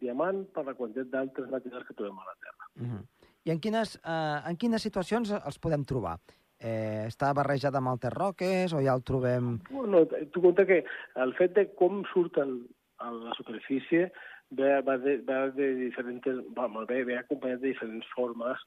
diamant 0.00 0.44
per 0.54 0.64
la 0.66 0.74
quantitat 0.74 1.12
d'altres 1.12 1.50
materials 1.50 1.86
que 1.86 1.94
trobem 1.94 2.18
a 2.18 2.26
la 2.26 2.36
Terra. 2.40 2.70
Uh 2.76 2.86
-huh. 2.86 3.04
I 3.44 3.50
en 3.50 3.60
quines, 3.60 3.96
eh, 3.96 4.50
en 4.50 4.56
quines 4.56 4.82
situacions 4.82 5.30
els 5.30 5.58
podem 5.58 5.84
trobar? 5.84 6.18
Eh, 6.58 7.04
està 7.06 7.34
barrejat 7.34 7.74
amb 7.74 7.88
altres 7.88 8.12
roques 8.12 8.72
o 8.72 8.80
ja 8.80 8.94
el 8.94 9.02
trobem... 9.02 9.58
Bueno, 9.70 10.06
tu 10.32 10.40
compte 10.40 10.66
que 10.66 10.84
el 11.14 11.34
fet 11.34 11.52
de 11.54 11.66
com 11.74 12.02
surten 12.12 12.66
a 12.98 13.10
la 13.10 13.34
superfície 13.36 14.12
ve, 14.50 14.80
va, 14.82 14.96
de, 14.98 15.16
va 15.26 15.50
de 15.50 15.74
diferents... 15.74 16.26
Va, 16.56 16.68
molt 16.68 16.88
bé, 16.88 17.02
ve 17.04 17.16
acompanyat 17.18 17.60
de 17.60 17.68
diferents 17.72 18.06
formes, 18.14 18.58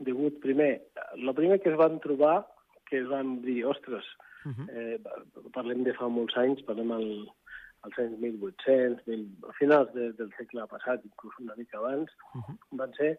degut, 0.00 0.40
primer, 0.42 0.82
el 1.16 1.34
primer 1.34 1.60
que 1.62 1.70
es 1.70 1.76
van 1.78 1.98
trobar, 2.00 2.46
que 2.90 2.98
es 2.98 3.08
van 3.08 3.40
dir, 3.42 3.64
ostres, 3.66 4.04
Uh 4.44 4.52
-huh. 4.52 4.66
eh, 4.76 4.98
parlem 5.54 5.84
de 5.84 5.94
fa 5.94 6.06
molts 6.08 6.36
anys, 6.36 6.60
parlem 6.68 6.90
al, 6.92 7.06
als 7.80 7.98
anys 7.98 8.18
1800, 8.20 9.00
1000, 9.06 9.22
a 9.48 9.52
finals 9.56 9.90
de, 9.94 10.12
del 10.12 10.30
segle 10.36 10.66
passat, 10.68 11.00
inclús 11.04 11.38
una 11.40 11.54
mica 11.56 11.78
abans, 11.78 12.10
Uh 12.34 12.42
-huh. 12.42 12.56
van 12.76 12.92
ser 12.92 13.16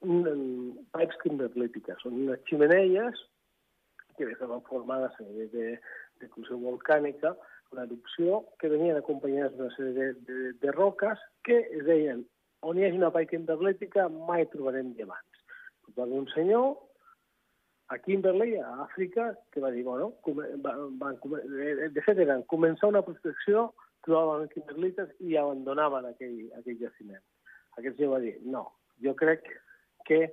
un, 0.00 0.78
pipes 0.92 1.16
kimberlítiques, 1.22 1.96
són 2.02 2.12
unes 2.22 2.38
ximeneies 2.46 3.18
que 4.16 4.30
estaven 4.30 4.62
formades 4.62 5.12
a 5.18 5.22
nivell 5.24 5.50
de- 5.50 5.80
d'eclusió 6.20 6.56
volcànica, 6.56 7.36
una 7.72 7.84
erupció, 7.84 8.44
que 8.58 8.68
venien 8.72 8.96
acompanyades 8.96 9.54
d'una 9.56 9.74
sèrie 9.76 9.94
de, 9.94 10.08
de, 10.28 10.52
de 10.62 10.72
roques 10.72 11.18
que 11.44 11.58
es 11.68 11.84
deien 11.86 12.24
on 12.66 12.78
hi 12.78 12.84
hagi 12.88 12.98
una 12.98 13.12
pipe 13.14 13.30
kimberlítica 13.36 14.08
mai 14.08 14.46
trobarem 14.50 14.94
diamants. 14.96 15.42
Va 15.96 16.02
haver 16.04 16.18
un 16.18 16.26
senyor 16.32 16.72
a 17.88 17.98
Kimberley, 18.04 18.56
a 18.60 18.82
Àfrica, 18.84 19.30
que 19.52 19.60
va 19.64 19.70
dir, 19.70 19.84
bueno, 19.84 20.10
van, 21.00 21.16
come- 21.22 21.40
eh, 21.40 21.88
de 21.94 22.02
fet 22.04 22.18
eren 22.24 22.42
començar 22.50 22.90
una 22.90 23.00
prospecció, 23.06 23.70
trobaven 24.04 24.48
kimberlites 24.52 25.14
i 25.24 25.36
abandonaven 25.40 26.10
aquell, 26.10 26.50
aquell 26.58 26.76
jaciment. 26.82 27.22
Aquest 27.78 27.96
senyor 27.96 28.16
va 28.16 28.20
dir, 28.26 28.34
no, 28.44 28.66
jo 29.04 29.14
crec 29.16 29.46
que 30.08 30.26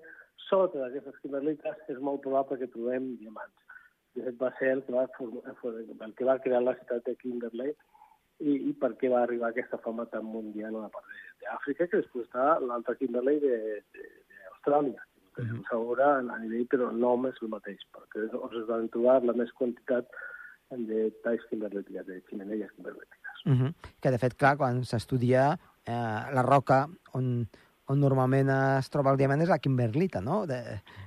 sota 0.50 0.82
d'aquestes 0.82 1.22
kimberlites 1.22 1.86
és 1.94 2.02
molt 2.04 2.22
probable 2.26 2.58
que 2.60 2.72
trobem 2.74 3.14
diamants. 3.22 3.65
De 4.16 4.24
fet, 4.24 4.38
va 4.42 4.52
ser 4.60 4.70
el 4.72 4.84
que 4.86 4.94
va, 4.94 5.04
el 5.04 6.14
que 6.16 6.26
va 6.26 6.40
crear 6.40 6.62
la 6.64 6.76
ciutat 6.76 7.04
de 7.06 7.16
Kimberley 7.20 7.74
i, 8.40 8.52
i 8.70 8.74
per 8.74 8.94
què 9.00 9.10
va 9.12 9.24
arribar 9.24 9.50
aquesta 9.50 9.78
fama 9.84 10.06
tan 10.12 10.26
mundial 10.26 10.76
a 10.76 10.86
la 10.86 10.90
part 10.94 11.06
de- 11.06 11.46
d'Àfrica, 11.46 11.88
que 11.90 11.98
després 12.02 12.28
està 12.28 12.60
l'altra 12.60 12.96
Kimberley 12.96 13.40
d'Austràlia. 13.40 15.02
Mhm. 15.36 15.50
sense 15.50 15.76
veure 15.76 16.06
a 16.06 16.38
nivell, 16.40 16.66
però 16.72 16.86
el 16.94 17.00
nom 17.00 17.26
és 17.28 17.36
el 17.42 17.50
mateix, 17.52 17.82
perquè 17.92 18.22
es 18.24 18.68
van 18.70 18.88
trobar 18.88 19.22
la 19.28 19.34
més 19.34 19.52
quantitat 19.52 20.08
de 20.72 21.12
talls 21.26 21.44
kimberlítiques, 21.50 22.06
de 22.08 22.22
ximeneies 22.30 22.72
kimberlítiques. 22.72 23.42
Uh 23.46 23.52
-huh. 23.52 23.74
Que, 24.02 24.12
de 24.12 24.18
fet, 24.18 24.34
clar, 24.36 24.56
quan 24.56 24.84
s'estudia 24.86 25.60
eh, 25.86 26.22
la 26.34 26.42
roca 26.42 26.88
on, 27.14 27.48
on 27.92 28.02
normalment 28.02 28.50
es 28.50 28.90
troba 28.94 29.12
el 29.14 29.20
diamant 29.20 29.44
és 29.44 29.52
la 29.52 29.60
kimberlita, 29.62 30.22
no? 30.24 30.42
De, 30.50 30.58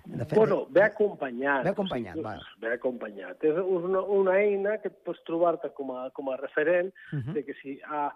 de 0.06 0.24
fet, 0.24 0.36
bueno, 0.38 0.60
ve 0.74 0.84
acompanyat. 0.84 1.64
Ve 1.66 1.72
acompanyat, 1.74 2.14
o 2.14 2.20
sigui, 2.20 2.26
val. 2.28 2.44
Ve 2.62 2.72
acompanyat. 2.76 3.46
És 3.50 3.58
una, 3.64 4.02
una 4.18 4.36
eina 4.38 4.76
que 4.82 4.92
pots 5.06 5.24
trobar-te 5.26 5.72
com, 5.78 5.90
a, 5.96 6.08
com 6.14 6.30
a 6.30 6.38
referent 6.38 6.92
uh 7.12 7.18
-huh. 7.18 7.34
de 7.34 7.44
que 7.44 7.54
si 7.62 7.78
ha, 7.82 8.12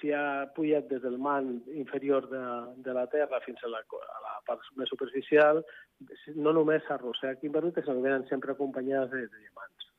si 0.00 0.12
ha 0.12 0.46
pujat 0.54 0.86
des 0.88 1.02
del 1.02 1.18
man 1.18 1.62
inferior 1.74 2.28
de, 2.30 2.44
de 2.86 2.94
la 2.94 3.06
Terra 3.06 3.40
fins 3.40 3.58
a 3.64 3.68
la, 3.68 3.78
a 3.78 4.18
la 4.28 4.38
part 4.46 4.60
més 4.76 4.88
superficial, 4.88 5.64
no 6.36 6.52
només 6.52 6.82
s'arrossega 6.86 7.40
kimberlita, 7.40 7.82
sinó 7.82 7.96
que 7.96 8.08
venen 8.08 8.28
sempre 8.28 8.52
acompanyades 8.52 9.10
de, 9.10 9.26
de 9.26 9.38
diamants. 9.38 9.90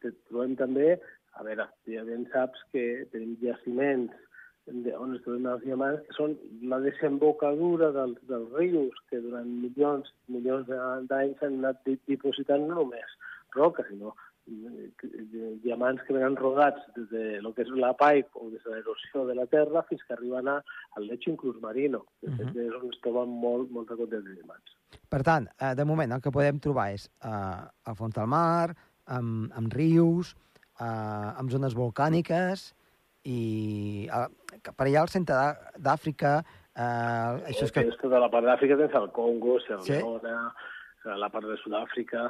Te 0.00 0.12
trobem 0.28 0.56
també, 0.56 1.00
a 1.32 1.42
veure, 1.42 1.68
ja 1.86 2.04
ben 2.04 2.28
saps 2.32 2.60
que 2.70 3.08
tenim 3.12 3.36
jaciments 3.40 4.12
on 4.66 5.14
es 5.14 5.22
troben 5.24 5.46
els 5.46 5.62
diamants, 5.64 6.00
que 6.06 6.14
són 6.16 6.36
la 6.70 6.78
desembocadura 6.80 7.90
dels, 7.92 8.20
dels 8.28 8.52
rius, 8.56 8.94
que 9.10 9.20
durant 9.20 9.48
milions, 9.62 10.08
milions 10.28 10.66
de- 10.66 10.78
d'anys 11.10 11.42
han 11.42 11.58
anat 11.60 11.82
di- 11.84 12.00
dipositant 12.06 12.66
no 12.68 12.74
només 12.82 13.18
roca, 13.54 13.84
sinó 13.88 14.14
eh, 14.48 14.90
diamants 15.62 16.02
que 16.06 16.14
venen 16.16 16.36
rodats 16.36 16.80
des 16.96 17.08
de 17.10 17.40
lo 17.42 17.52
que 17.54 17.62
és 17.62 17.68
la 17.76 17.92
pipe 17.96 18.30
o 18.34 18.50
des 18.50 18.62
de 18.64 18.70
l'erosió 18.70 19.26
de 19.26 19.34
la 19.34 19.46
terra 19.46 19.82
fins 19.88 20.02
que 20.04 20.14
arriben 20.14 20.48
a, 20.48 20.62
al 20.96 21.06
lecho 21.06 21.30
inclús 21.30 21.60
marino, 21.60 22.06
que 22.20 22.28
uh 22.28 22.32
-huh. 22.32 22.56
és 22.56 22.74
on 22.82 22.88
es 22.92 23.00
troben 23.00 23.28
molt, 23.28 23.70
molta 23.70 23.96
quantitat 23.96 24.24
de 24.24 24.34
diamants. 24.34 24.76
Per 25.08 25.22
tant, 25.22 25.48
eh, 25.60 25.74
de 25.74 25.84
moment 25.84 26.12
el 26.12 26.20
que 26.20 26.30
podem 26.30 26.58
trobar 26.58 26.92
és 26.92 27.10
eh, 27.22 27.88
al 27.88 27.96
fons 27.96 28.14
del 28.14 28.26
mar, 28.26 28.74
amb, 29.06 29.52
amb 29.52 29.72
rius, 29.72 30.34
eh, 30.80 30.84
amb 31.38 31.50
zones 31.50 31.74
volcàniques, 31.74 32.74
i 33.24 34.08
eh, 34.08 34.26
que 34.62 34.72
per 34.72 34.86
allà 34.86 35.00
al 35.04 35.08
centre 35.12 35.34
d'À- 35.34 35.74
d'Àfrica, 35.88 36.32
eh, 36.76 37.50
això 37.50 37.64
és 37.68 37.72
que... 37.72 37.82
Tens 37.86 38.00
tota 38.00 38.20
la 38.22 38.30
part 38.32 38.46
d'Àfrica, 38.46 38.76
tens 38.80 38.94
el 39.00 39.10
Congo, 39.16 39.58
Sierra 39.60 39.82
Sí. 39.82 39.92
Leone, 39.98 40.34
la 41.20 41.28
part 41.32 41.46
de 41.48 41.56
Sud-àfrica, 41.62 42.28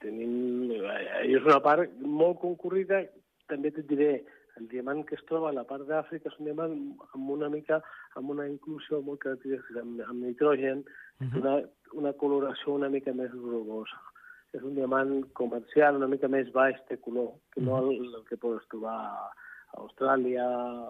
tenim... 0.00 0.70
eh, 0.70 1.26
És 1.32 1.42
una 1.44 1.60
part 1.64 1.90
molt 2.00 2.40
concurrida, 2.42 3.02
també 3.48 3.68
et 3.72 3.82
diré, 3.88 4.24
el 4.60 4.66
diamant 4.68 5.00
que 5.08 5.14
es 5.16 5.22
troba 5.28 5.48
a 5.48 5.56
la 5.56 5.64
part 5.64 5.86
d'Àfrica 5.88 6.28
és 6.28 6.38
un 6.38 6.44
diamant 6.50 6.74
amb 7.14 7.30
una 7.30 7.48
mica, 7.48 7.80
amb 8.20 8.30
una 8.34 8.44
inclusió 8.46 9.00
molt 9.02 9.20
característica, 9.24 9.80
amb, 9.80 10.00
amb 10.08 10.22
nitrogen, 10.24 10.84
Uh 11.22 11.28
-huh. 11.28 11.38
una, 11.40 11.52
una 11.92 12.12
coloració 12.14 12.72
una 12.74 12.88
mica 12.88 13.12
més 13.12 13.30
grogosa. 13.30 13.94
És 14.52 14.60
un 14.62 14.74
diamant 14.74 15.22
comercial 15.34 15.94
una 15.96 16.08
mica 16.08 16.26
més 16.26 16.50
baix 16.52 16.74
de 16.88 16.96
color, 16.98 17.34
que 17.52 17.60
no 17.60 17.78
el, 17.78 17.90
el 18.16 18.24
que 18.28 18.36
pots 18.36 18.66
trobar 18.68 19.30
a 19.72 19.80
Austràlia 19.80 20.44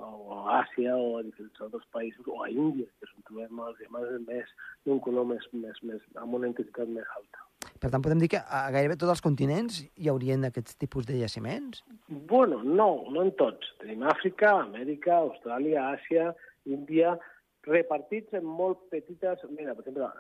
o 0.08 0.38
a 0.40 0.58
Àsia 0.62 0.96
o 0.96 1.16
a 1.18 1.22
diferents 1.26 1.62
altres 1.66 1.86
països, 1.94 2.26
o 2.26 2.42
a 2.42 2.50
Índia, 2.50 2.88
que 2.98 3.08
és 3.08 3.14
on 3.16 3.26
trobem 3.28 3.62
els 3.66 3.78
diamants 3.78 4.26
més 4.26 4.52
d'un 4.86 5.00
color 5.04 5.28
més, 5.30 5.46
més, 5.52 5.78
més, 5.86 6.04
amb 6.22 6.38
una 6.38 6.50
intensitat 6.50 6.90
més 6.90 7.08
alta. 7.16 7.46
Per 7.82 7.90
tant, 7.90 8.02
podem 8.02 8.20
dir 8.22 8.30
que 8.34 8.40
a 8.42 8.62
gairebé 8.74 8.96
tots 8.98 9.12
els 9.14 9.22
continents 9.22 9.80
hi 9.82 10.10
haurien 10.10 10.46
aquests 10.46 10.76
tipus 10.78 11.06
de 11.06 11.18
jaciments? 11.18 11.82
Bueno, 12.30 12.60
no, 12.62 12.88
no 13.10 13.22
en 13.26 13.32
tots. 13.38 13.70
Tenim 13.82 14.02
Àfrica, 14.10 14.52
Amèrica, 14.64 15.18
Austràlia, 15.28 15.88
Àsia, 15.96 16.32
Índia, 16.66 17.16
repartits 17.66 18.34
en 18.38 18.46
molt 18.46 18.82
petites... 18.90 19.42
Mira, 19.50 19.74
per 19.74 19.86
exemple, 19.86 20.10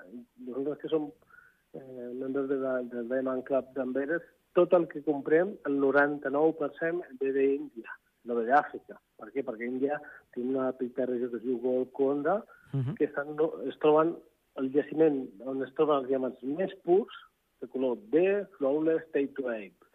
nosaltres 0.46 0.82
que 0.82 0.92
som 0.92 1.08
eh, 1.10 2.10
membres 2.18 2.48
de 2.50 2.58
la, 2.62 2.76
del 2.94 3.10
Diamond 3.10 3.46
Club 3.46 3.70
d'Amberes, 3.76 4.26
tot 4.58 4.74
el 4.76 4.86
que 4.90 5.02
comprem, 5.06 5.54
el 5.66 5.78
99% 5.82 7.18
ve 7.20 7.34
d'Índia, 7.34 7.98
no 8.24 8.36
ve 8.38 8.46
d'Àfrica. 8.48 8.98
Per 9.18 9.30
què? 9.30 9.44
Perquè 9.46 9.68
Índia 9.68 9.98
té 10.34 10.42
una 10.42 10.70
petita 10.72 11.06
regió 11.06 11.30
que 11.30 11.40
es 11.40 11.46
diu 11.46 11.60
Golconda, 11.62 12.42
Uh 12.72 12.80
-huh. 12.80 12.94
que 12.96 13.04
estan, 13.04 13.36
no, 13.36 13.52
es 13.68 13.76
troben 13.80 14.16
el 14.56 14.70
jaciment 14.72 15.28
on 15.44 15.62
es 15.62 15.72
troben 15.74 15.98
els 15.98 16.08
diamants 16.08 16.42
més 16.42 16.72
purs, 16.84 17.14
de 17.60 17.68
color 17.68 17.98
B, 18.12 18.46
flawless, 18.56 19.04
state 19.08 19.34
to 19.36 19.48
ape. 19.48 19.86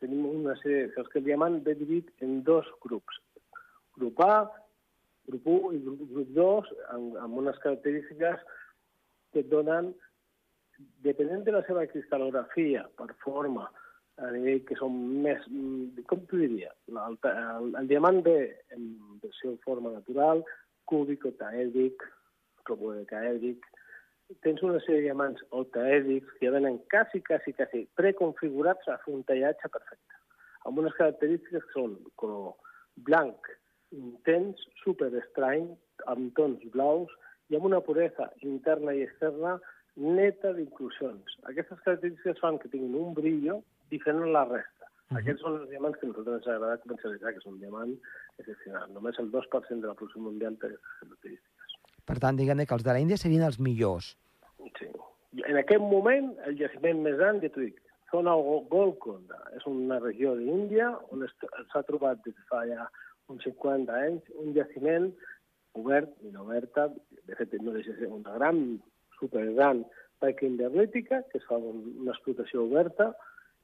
Tenim 0.00 0.26
una 0.26 0.56
sèrie, 0.60 0.92
saps 0.94 1.08
que 1.12 1.20
el 1.20 1.24
diamant 1.24 1.62
ve 1.64 1.74
dividit 1.74 2.10
en 2.26 2.42
dos 2.42 2.66
grups. 2.84 3.20
Grup 3.96 4.20
A, 4.20 4.50
grup 5.30 5.46
1 5.46 5.72
i 5.72 5.78
grup, 5.86 6.02
grup 6.10 6.28
2, 6.36 6.72
amb, 6.96 7.16
amb 7.16 7.38
unes 7.38 7.58
característiques 7.64 8.42
que 9.32 9.40
et 9.40 9.48
donen, 9.48 9.94
depenent 11.06 11.44
de 11.44 11.52
la 11.52 11.62
seva 11.68 11.86
cristal·lografia, 11.86 12.84
per 12.98 13.14
forma, 13.24 13.70
nivell 14.34 14.62
que 14.68 14.76
són 14.78 14.96
més... 15.24 15.44
mm, 15.50 16.04
Com 16.10 16.26
t'ho 16.28 16.40
diria? 16.40 16.72
El, 16.90 17.16
el, 17.30 17.70
el 17.80 17.88
diamant 17.90 18.20
ve 18.26 18.36
en 18.76 18.90
versió 19.22 19.54
forma 19.64 19.92
natural, 19.94 20.44
cúbic, 20.90 21.26
octaèdric, 21.30 22.04
cromodecaèdric. 22.68 23.66
Tens 24.44 24.62
una 24.64 24.80
sèrie 24.84 25.02
de 25.02 25.08
diamants 25.08 25.42
octaèdrics 25.52 26.38
que 26.40 26.52
venen 26.54 26.78
quasi, 26.92 27.20
quasi, 27.26 27.52
quasi 27.58 27.84
preconfigurats 28.00 28.88
a 28.88 28.98
fer 29.04 29.12
un 29.16 29.26
tallatge 29.28 29.68
perfecte, 29.68 30.20
amb 30.64 30.80
unes 30.80 30.96
característiques 31.00 31.66
que 31.66 31.76
són 31.76 31.98
color 32.20 32.54
blanc, 33.08 33.50
intens, 33.94 34.62
super 34.82 35.10
estrany, 35.20 35.68
amb 36.10 36.32
tons 36.38 36.62
blaus 36.72 37.12
i 37.50 37.58
amb 37.58 37.68
una 37.68 37.82
puresa 37.84 38.30
interna 38.42 38.94
i 38.96 39.04
externa 39.04 39.58
neta 39.96 40.52
d'inclusions. 40.52 41.36
Aquestes 41.50 41.80
característiques 41.84 42.40
fan 42.42 42.58
que 42.58 42.68
tinguin 42.68 42.94
un 42.98 43.14
brillo 43.14 43.60
diferent 43.90 44.24
a 44.24 44.32
la 44.38 44.44
resta. 44.44 44.86
Uh 45.10 45.16
-huh. 45.16 45.18
Aquests 45.20 45.40
són 45.42 45.60
els 45.60 45.70
diamants 45.70 45.98
que 45.98 46.06
a 46.06 46.08
nosaltres 46.08 46.36
ens 46.36 46.46
agrada 46.48 46.78
comercialitzar, 46.78 47.32
que 47.32 47.38
és 47.38 47.46
un 47.46 47.60
diamant 47.60 47.94
excepcional. 48.38 48.92
Només 48.92 49.18
el 49.18 49.30
2% 49.30 49.80
de 49.80 49.88
la 49.88 49.94
producció 49.94 50.20
mundial 50.20 50.56
té 50.58 50.66
aquestes 50.66 50.98
característiques. 51.00 51.70
Per 52.04 52.18
tant, 52.18 52.36
diguem 52.36 52.66
que 52.66 52.74
els 52.74 52.84
de 52.84 52.92
l'Índia 52.94 53.16
serien 53.16 53.42
els 53.42 53.58
millors. 53.58 54.16
Sí. 54.78 54.86
En 55.46 55.56
aquest 55.56 55.80
moment, 55.80 56.36
el 56.46 56.56
jaciment 56.56 57.02
més 57.02 57.16
gran, 57.16 57.40
ja 57.40 57.48
t'ho 57.48 57.60
dic, 57.60 57.80
zona 58.10 58.34
Go- 58.34 58.66
Golconda. 58.70 59.38
És 59.56 59.66
una 59.66 59.98
regió 59.98 60.36
d'Índia 60.36 60.98
on 61.10 61.26
s'ha 61.72 61.82
trobat 61.82 62.22
des 62.24 62.34
de 62.34 62.42
fa 62.48 62.66
ja 62.66 62.88
uns 63.28 63.42
50 63.42 63.94
anys 63.94 64.22
un 64.34 64.52
jaciment 64.54 65.12
obert, 65.72 66.10
i 66.22 66.36
oberta, 66.36 66.88
de 67.26 67.34
fet 67.34 67.52
no 67.62 67.72
deixa 67.72 67.92
de 67.92 67.98
ser 67.98 68.06
una 68.06 68.34
gran, 68.34 68.80
supergran 69.24 69.84
taca 70.22 70.46
indernítica, 70.46 71.22
que 71.30 71.38
es 71.40 71.44
fa 71.48 71.56
un- 71.58 71.96
una 72.00 72.12
explotació 72.12 72.64
oberta, 72.64 73.12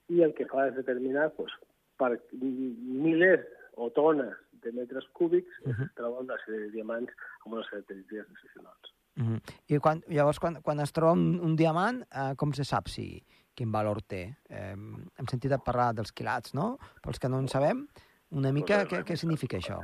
i 0.09 0.21
el 0.25 0.33
que 0.37 0.45
fa 0.49 0.67
és 0.67 0.75
determinar 0.75 1.29
doncs, 1.37 1.53
per 1.97 2.17
milers 2.33 3.45
o 3.77 3.89
tones 3.95 4.33
de 4.63 4.71
metres 4.75 5.05
cúbics 5.13 5.53
uh. 5.65 5.69
-huh. 5.71 5.85
es 5.85 5.93
troba 5.95 6.19
una 6.19 6.35
sèrie 6.45 6.65
de 6.65 6.71
diamants 6.71 7.11
amb 7.45 7.53
unes 7.55 7.69
característiques 7.69 8.27
excepcionals. 8.31 8.93
Uh 9.17 9.23
-huh. 9.23 9.39
I 9.67 9.79
quan, 9.79 10.03
llavors, 10.07 10.39
quan, 10.39 10.61
quan 10.61 10.79
es 10.79 10.91
troba 10.91 11.13
un, 11.13 11.39
un 11.39 11.55
diamant, 11.55 12.01
eh, 12.03 12.33
com 12.35 12.53
se 12.53 12.63
sap 12.63 12.87
si 12.87 13.23
quin 13.53 13.71
valor 13.71 14.01
té? 14.01 14.35
Eh, 14.49 14.75
hem 15.17 15.27
sentit 15.27 15.51
a 15.51 15.57
parlar 15.57 15.93
dels 15.93 16.11
quilats, 16.11 16.53
no? 16.53 16.77
Pels 17.03 17.19
que 17.19 17.29
no 17.29 17.39
en 17.39 17.47
sabem, 17.47 17.87
una 18.31 18.51
mica, 18.51 18.85
què, 18.85 19.03
què 19.03 19.15
significa 19.15 19.57
això? 19.57 19.79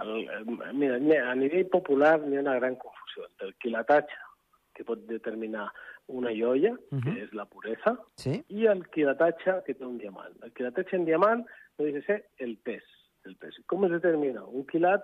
El, 0.00 0.28
eh, 0.28 0.72
mira, 0.72 1.30
a 1.30 1.34
nivell 1.34 1.68
popular 1.68 2.20
n'hi 2.20 2.36
ha 2.36 2.40
una 2.40 2.54
gran 2.60 2.76
confusió 2.76 3.26
entre 3.26 3.48
el 3.48 3.54
quilatatge, 3.56 4.14
que 4.74 4.84
pot 4.84 4.98
determinar 5.06 5.70
una 6.08 6.30
joia, 6.34 6.72
uh 6.72 6.94
Mhm. 6.94 7.00
-huh. 7.00 7.14
que 7.14 7.22
és 7.24 7.32
la 7.32 7.44
puresa, 7.46 7.98
Sí? 8.16 8.44
i 8.48 8.66
el 8.66 8.86
quilatatge, 8.90 9.62
que 9.64 9.74
té 9.74 9.84
un 9.84 9.98
diamant. 9.98 10.34
El 10.42 10.52
quilatatge 10.52 10.96
en 10.96 11.04
diamant 11.04 11.46
no 11.78 11.84
deixa 11.84 11.98
de 12.00 12.04
ser 12.06 12.28
el 12.38 12.56
pes. 12.58 12.82
El 13.24 13.36
pes. 13.36 13.54
Com 13.66 13.84
es 13.84 13.90
determina? 13.90 14.44
Un 14.44 14.64
quilat 14.66 15.02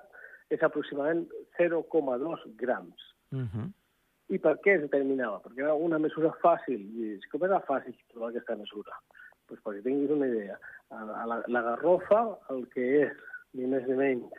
és 0.50 0.62
aproximadament 0.62 1.28
0,2 1.56 2.40
grams. 2.56 3.00
Uh 3.32 3.38
-huh. 3.46 3.72
I 4.28 4.38
per 4.38 4.58
què 4.60 4.74
es 4.76 4.82
determinava? 4.82 5.40
Perquè 5.42 5.60
era 5.62 5.74
una 5.74 5.98
mesura 5.98 6.30
fàcil. 6.42 6.80
I 6.80 7.20
com 7.30 7.44
era 7.44 7.60
fàcil 7.66 7.94
trobar 8.08 8.28
aquesta 8.30 8.56
mesura? 8.56 8.92
Pues 9.46 9.60
perquè 9.62 9.82
tinguis 9.82 10.10
una 10.10 10.26
idea. 10.26 10.58
A 10.90 11.26
la, 11.26 11.42
la 11.46 11.62
garrofa, 11.62 12.38
el 12.50 12.68
que 12.68 13.02
és, 13.04 13.12
ni 13.54 13.66
més 13.66 13.86
ni 13.88 13.94
menys, 13.94 14.32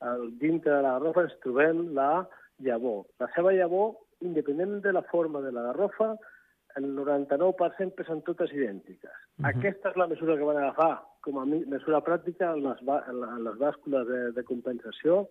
el, 0.00 0.38
dintre 0.38 0.72
de 0.72 0.82
la 0.82 0.92
garrofa 0.98 1.22
ens 1.22 1.38
trobem 1.40 1.94
la 1.94 2.26
llavor. 2.58 3.04
La 3.18 3.28
seva 3.34 3.52
llavor, 3.52 3.96
independent 4.24 4.82
de 4.82 4.92
la 4.92 5.02
forma 5.02 5.40
de 5.40 5.52
la 5.52 5.62
garrofa, 5.62 6.16
el 6.76 6.84
99% 6.96 7.94
pesen 7.94 8.22
totes 8.22 8.50
idèntiques. 8.52 9.10
Uh. 9.38 9.42
-huh. 9.44 9.48
Aquesta 9.56 9.90
és 9.90 9.96
la 9.96 10.06
mesura 10.08 10.36
que 10.36 10.42
van 10.44 10.56
agafar 10.56 11.02
com 11.20 11.38
a 11.38 11.44
mesura 11.46 12.00
pràctica 12.02 12.52
en 12.54 12.62
les, 12.64 12.78
en 12.82 13.44
les 13.44 13.56
bàscules 13.58 14.06
de, 14.06 14.32
de 14.32 14.42
compensació 14.44 15.28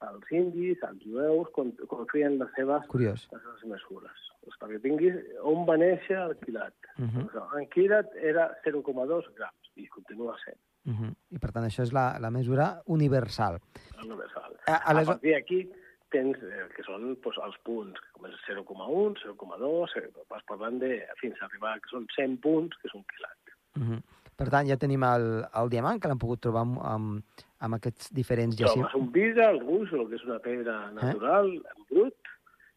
als 0.00 0.24
indis, 0.32 0.82
als 0.82 1.02
jueus, 1.04 1.48
quan, 1.52 1.72
quan 1.86 2.06
feien 2.06 2.38
les 2.38 2.48
seves 2.56 2.86
Curiós. 2.88 3.28
les 3.32 3.42
seves 3.42 3.64
mesures. 3.66 4.12
Pues 4.42 4.56
perquè 4.58 4.80
tinguis 4.80 5.14
on 5.42 5.66
va 5.68 5.76
néixer 5.76 6.16
el 6.16 6.36
quilat. 6.38 6.72
Uh 6.98 7.04
-huh. 7.04 7.30
Sigui, 7.30 7.62
en 7.62 7.68
quilat 7.68 8.06
era 8.16 8.56
0,2 8.64 9.24
grams 9.36 9.70
i 9.76 9.86
continua 9.88 10.34
sent 10.44 10.56
Uh 10.86 10.92
-huh. 10.92 11.14
I 11.30 11.38
per 11.38 11.52
tant, 11.52 11.64
això 11.66 11.82
és 11.82 11.92
la, 11.92 12.18
la 12.18 12.30
mesura 12.30 12.80
universal. 12.86 13.60
universal. 14.02 14.56
A- 14.66 14.72
A, 14.72 14.76
aleshores- 14.90 15.06
partir 15.20 15.32
d'aquí 15.34 15.70
tens 16.14 16.38
eh, 16.46 16.66
que 16.74 16.84
són 16.86 17.14
pues, 17.24 17.38
els 17.44 17.56
punts, 17.66 17.98
que 18.00 18.14
comença 18.18 18.40
0,1, 18.46 19.18
0,2, 19.24 19.96
eh, 20.00 20.08
vas 20.30 20.46
parlant 20.48 20.80
de 20.82 20.98
fins 21.20 21.38
a 21.40 21.46
arribar 21.48 21.76
que 21.80 21.92
són 21.92 22.06
100 22.16 22.40
punts, 22.44 22.76
que 22.80 22.90
és 22.90 22.96
un 22.98 23.04
quilat. 23.12 23.54
Uh 23.78 23.82
-huh. 23.82 24.00
Per 24.40 24.48
tant, 24.48 24.66
ja 24.68 24.76
tenim 24.80 25.02
el, 25.04 25.44
el 25.60 25.68
diamant, 25.68 26.00
que 26.00 26.08
l'hem 26.08 26.18
pogut 26.18 26.40
trobar 26.40 26.62
amb, 26.62 26.78
amb, 26.80 27.22
amb 27.60 27.74
aquests 27.76 28.12
diferents 28.16 28.56
Trobes 28.56 28.72
jaciments. 28.72 28.94
un 28.94 29.10
vidre, 29.12 29.44
el 29.44 29.60
ruslo, 29.60 30.08
que 30.08 30.16
és 30.16 30.24
una 30.24 30.38
pedra 30.38 30.90
natural, 30.92 31.50
en 31.52 31.84
brut, 31.90 32.30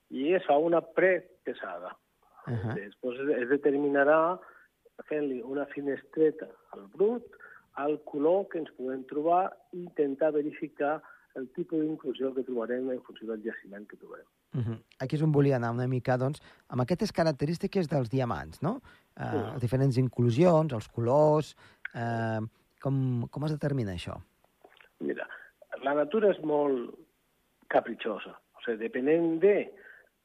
i 0.10 0.34
es 0.34 0.46
fa 0.46 0.58
una 0.58 0.82
prepesada. 0.82 1.96
Uh 2.48 2.54
-huh. 2.54 2.74
Després 2.76 3.20
es 3.42 3.50
determinarà 3.50 4.40
fent-li 5.08 5.42
una 5.42 5.66
finestreta 5.66 6.48
al 6.72 6.88
brut, 6.94 7.24
al 7.74 7.98
color 8.04 8.48
que 8.50 8.60
ens 8.60 8.72
podem 8.78 9.04
trobar 9.10 9.52
i 9.72 9.80
intentar 9.84 10.32
verificar 10.32 11.02
el 11.36 11.48
tipus 11.56 11.80
d'inclusió 11.82 12.34
que 12.34 12.44
trobarem 12.44 12.90
en 12.92 13.02
funció 13.02 13.28
del 13.28 13.42
jaciment 13.44 13.88
que 13.88 13.98
trobem. 13.98 14.26
Uh 14.54 14.62
-huh. 14.62 14.78
Aquí 15.00 15.16
és 15.16 15.22
on 15.24 15.32
volia 15.32 15.56
anar 15.56 15.72
una 15.72 15.88
mica, 15.88 16.18
doncs, 16.18 16.40
amb 16.70 16.82
aquestes 16.82 17.12
característiques 17.12 17.88
dels 17.90 18.10
diamants, 18.10 18.62
no? 18.62 18.82
Uh, 19.18 19.32
Sí. 19.32 19.38
les 19.54 19.62
diferents 19.62 19.98
inclusions, 19.98 20.74
els 20.74 20.88
colors... 20.90 21.56
Uh, 21.96 22.46
com, 22.82 23.28
com 23.32 23.46
es 23.46 23.52
determina 23.52 23.94
això? 23.94 24.20
Mira, 25.00 25.26
la 25.84 25.94
natura 25.94 26.32
és 26.32 26.40
molt 26.44 26.94
capritxosa. 27.70 28.36
O 28.58 28.62
sigui, 28.66 28.78
depenent 28.78 29.40
de 29.40 29.72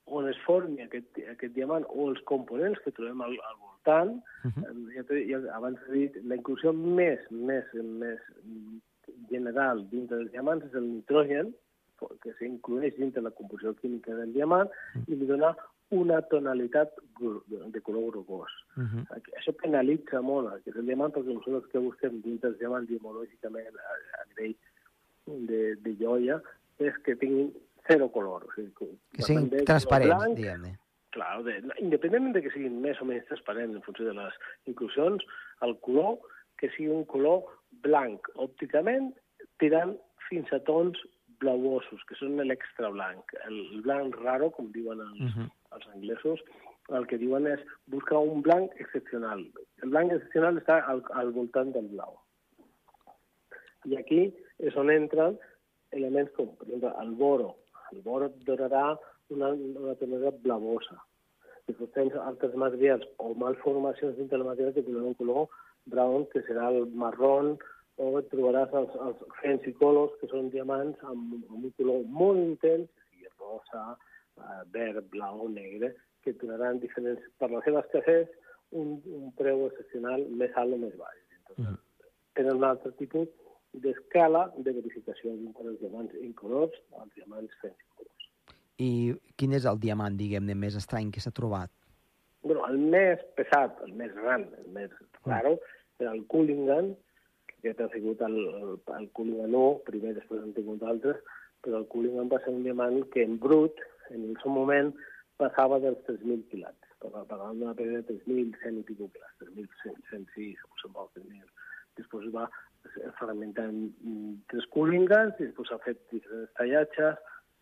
on 0.07 0.29
es 0.29 0.37
formi 0.47 0.83
aquest, 0.83 1.07
aquest 1.31 1.55
diamant 1.55 1.85
o 1.89 2.09
els 2.11 2.21
components 2.25 2.81
que 2.85 2.91
trobem 2.91 3.21
al, 3.23 3.31
al 3.33 3.57
voltant, 3.61 4.23
Uh 4.45 4.51
-huh. 4.51 4.65
Eh, 4.91 4.95
ja, 4.97 5.03
t'he- 5.05 5.27
ja 5.31 5.55
abans 5.57 5.79
he 5.89 5.93
dit, 5.93 6.17
la 6.25 6.35
inclusió 6.37 6.73
més, 6.73 7.19
més, 7.31 7.65
més 7.75 8.19
general 9.31 9.85
dintre 9.91 10.21
dels 10.21 10.33
diamants 10.33 10.67
és 10.69 10.77
el 10.79 10.87
nitrogen, 10.89 11.55
que 12.23 12.33
s'inclueix 12.39 12.95
dintre 12.97 13.23
la 13.25 13.35
composició 13.35 13.75
química 13.81 14.15
del 14.15 14.33
diamant 14.33 14.71
i 15.07 15.17
li 15.17 15.27
dona 15.27 15.51
una 15.91 16.21
tonalitat 16.31 16.93
de 17.19 17.81
color 17.81 18.11
grogós. 18.13 18.53
Uh 18.77 18.85
-huh. 18.85 19.05
Això 19.39 19.53
penalitza 19.63 20.21
molt 20.21 20.53
aquest 20.53 20.77
el 20.77 20.87
diamant 20.87 21.13
perquè 21.13 21.33
nosaltres 21.35 21.71
que 21.73 21.79
busquem 21.79 22.21
dintre 22.23 22.51
dels 22.51 22.59
diamants 22.59 22.89
biològicament 22.89 23.75
a, 23.75 23.95
a 24.21 24.25
nivell 24.29 24.55
de, 25.49 25.77
de 25.85 25.97
joia 25.97 26.43
és 26.79 26.95
que 27.05 27.17
tinguin 27.17 27.53
zero 27.89 28.11
color. 28.11 28.45
O 28.45 28.53
sigui, 28.55 28.73
Que 29.13 29.23
siguin 29.23 29.49
de 29.49 29.57
color 29.57 29.65
transparents, 29.65 30.37
diguem-ne. 30.37 30.79
Clar, 31.11 31.43
de, 31.43 31.63
independentment 31.79 32.35
de 32.35 32.43
que 32.43 32.51
siguin 32.51 32.81
més 32.81 33.01
o 33.01 33.05
menys 33.05 33.25
transparents 33.25 33.75
en 33.75 33.83
funció 33.83 34.05
de 34.05 34.15
les 34.15 34.35
inclusions, 34.67 35.25
el 35.63 35.79
color 35.81 36.19
que 36.59 36.69
sigui 36.77 36.91
un 36.91 37.05
color 37.05 37.47
blanc 37.85 38.29
òpticament 38.35 39.13
tirant 39.63 39.97
fins 40.29 40.51
a 40.53 40.61
tons 40.69 40.99
blauosos, 41.43 42.03
que 42.09 42.17
són 42.19 42.37
l'extra 42.43 42.91
blanc. 42.91 43.35
El 43.47 43.83
blanc 43.85 44.17
raro, 44.23 44.51
com 44.51 44.73
diuen 44.75 45.01
els, 45.01 45.21
Uh 45.21 45.31
-huh. 45.35 45.49
els 45.77 45.87
anglesos, 45.95 46.41
el 46.89 47.07
que 47.07 47.19
diuen 47.19 47.47
és 47.47 47.61
buscar 47.87 48.19
un 48.19 48.43
blanc 48.43 48.73
excepcional. 48.81 49.45
El 49.83 49.91
blanc 49.91 50.13
excepcional 50.13 50.59
està 50.59 50.81
al, 50.87 51.03
al 51.11 51.33
voltant 51.33 51.73
del 51.73 51.89
blau. 51.89 52.19
I 53.85 53.97
aquí 53.97 54.35
és 54.59 54.77
on 54.77 54.91
entren 54.91 55.39
elements 55.91 56.33
com, 56.37 56.49
per 56.57 56.67
exemple, 56.67 56.93
el 57.03 57.13
boro. 57.21 57.57
El 57.93 58.03
boro 58.03 58.27
et 58.27 58.41
donarà 58.49 58.99
una, 59.29 59.53
una 59.53 59.95
tonalitat 60.01 60.41
blavosa. 60.45 60.99
Després 61.69 61.93
tens 61.93 62.15
altres 62.15 62.55
materials 62.55 63.05
o 63.19 63.35
malformacions 63.35 64.17
dintre 64.17 64.39
del 64.39 64.47
material 64.47 64.75
que 64.75 64.83
tindran 64.83 65.11
un 65.13 65.15
color 65.15 65.49
brown, 65.93 66.27
que 66.33 66.43
serà 66.47 66.69
el 66.73 66.87
marrón, 67.03 67.57
o 67.99 68.13
et 68.21 68.29
trobaràs 68.31 68.75
els, 68.79 68.93
els 69.07 69.23
fancy 69.41 69.73
colors, 69.81 70.13
que 70.21 70.29
són 70.31 70.53
diamants 70.55 71.01
amb, 71.03 71.39
amb 71.51 71.65
un 71.65 71.73
color 71.81 72.05
molt 72.07 72.39
intens, 72.39 72.91
sigui 73.09 73.27
rosa, 73.41 73.97
eh, 74.39 74.61
verd, 74.75 75.09
blau, 75.11 75.49
negre, 75.51 75.95
que 76.23 76.37
donaran 76.39 76.79
diferents, 76.83 77.25
per 77.39 77.51
la 77.51 77.63
seva 77.67 77.83
escassez, 77.87 78.31
un, 78.71 78.99
un 79.17 79.33
preu 79.39 79.67
excepcional 79.67 80.27
més 80.29 80.55
alt 80.61 80.77
o 80.77 80.79
més 80.79 80.97
baix. 81.01 81.21
Entonces, 81.41 81.73
Mhm. 81.73 81.79
tenen 82.35 82.57
un 82.57 82.65
altre 82.65 82.93
tipus 82.93 83.29
d'escala 83.73 84.53
de 84.57 84.73
verificació 84.73 85.33
dintre 85.37 85.65
dels 85.65 85.81
diamants 85.81 86.15
incolors 86.23 86.73
als 87.01 87.15
diamants 87.15 87.53
fancy 87.61 87.85
colors. 87.97 88.29
I 88.79 89.15
quin 89.37 89.53
és 89.53 89.65
el 89.65 89.81
diamant, 89.81 90.17
diguem-ne, 90.17 90.55
més 90.55 90.77
estrany 90.77 91.11
que 91.11 91.21
s'ha 91.21 91.33
trobat? 91.35 91.71
Bueno, 92.43 92.65
el 92.69 92.79
més 92.79 93.19
pesat, 93.35 93.81
el 93.83 93.93
més 93.99 94.15
gran, 94.15 94.47
el 94.63 94.71
més 94.71 94.91
raro, 95.27 95.59
era 96.01 96.15
el 96.15 96.25
Cullingan, 96.27 96.95
que 97.49 97.59
aquest 97.59 97.81
ha 97.81 97.89
sigut 97.95 98.23
el, 98.23 98.39
el, 98.39 98.75
el 98.99 99.09
Cullingan 99.19 99.55
1, 99.55 99.85
primer 99.91 100.15
després 100.17 100.43
han 100.43 100.55
tingut 100.57 100.83
altres, 100.83 101.21
però 101.65 101.83
el 101.83 101.89
Cullingan 101.93 102.31
va 102.33 102.41
ser 102.45 102.55
un 102.55 102.65
diamant 102.67 103.01
que 103.15 103.25
en 103.27 103.39
brut, 103.43 103.81
en 104.11 104.29
el 104.31 104.37
seu 104.43 104.55
moment, 104.55 104.93
passava 105.39 105.79
dels 105.83 105.99
3.000 106.09 106.47
quilats. 106.51 106.85
parlant 107.01 107.59
d'una 107.59 107.75
pedra 107.79 108.03
de 108.03 108.15
3.100 108.27 108.81
i 108.81 108.87
pico 108.87 109.11
quilos, 109.15 109.35
3.106, 109.43 110.65
o 110.67 110.81
se'n 110.81 110.95
vol 110.95 111.11
3.000. 111.15 111.45
Després 111.99 112.31
va 112.35 112.47
fragmentant 113.19 113.75
mm, 113.75 114.35
tres 114.51 114.67
cúlingans 114.75 115.39
i 115.39 115.49
després 115.49 115.71
s'ha 115.71 115.81
fet 115.85 116.01
diferents 116.13 116.55
tallatges 116.59 117.19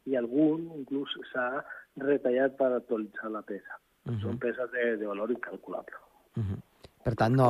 i 0.07 0.17
algun 0.21 0.69
inclús 0.79 1.17
s'ha 1.33 1.47
retallat 2.05 2.57
per 2.61 2.71
actualitzar 2.73 3.33
la 3.33 3.43
peça. 3.43 3.81
Uh 4.07 4.13
-huh. 4.13 4.21
Són 4.23 4.39
peces 4.39 4.71
de, 4.73 4.97
de 4.97 5.07
valor 5.07 5.31
incalculable. 5.31 5.97
Uh 6.37 6.45
-huh. 6.45 6.61
Per 7.07 7.15
tant, 7.19 7.37
no... 7.39 7.49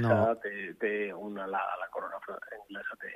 no... 0.00 0.18
Té, 0.42 0.72
té 0.80 0.94
una, 1.12 1.46
la, 1.50 1.62
la 1.80 1.88
corona 1.92 2.20
anglesa 2.24 2.98
té 3.02 3.12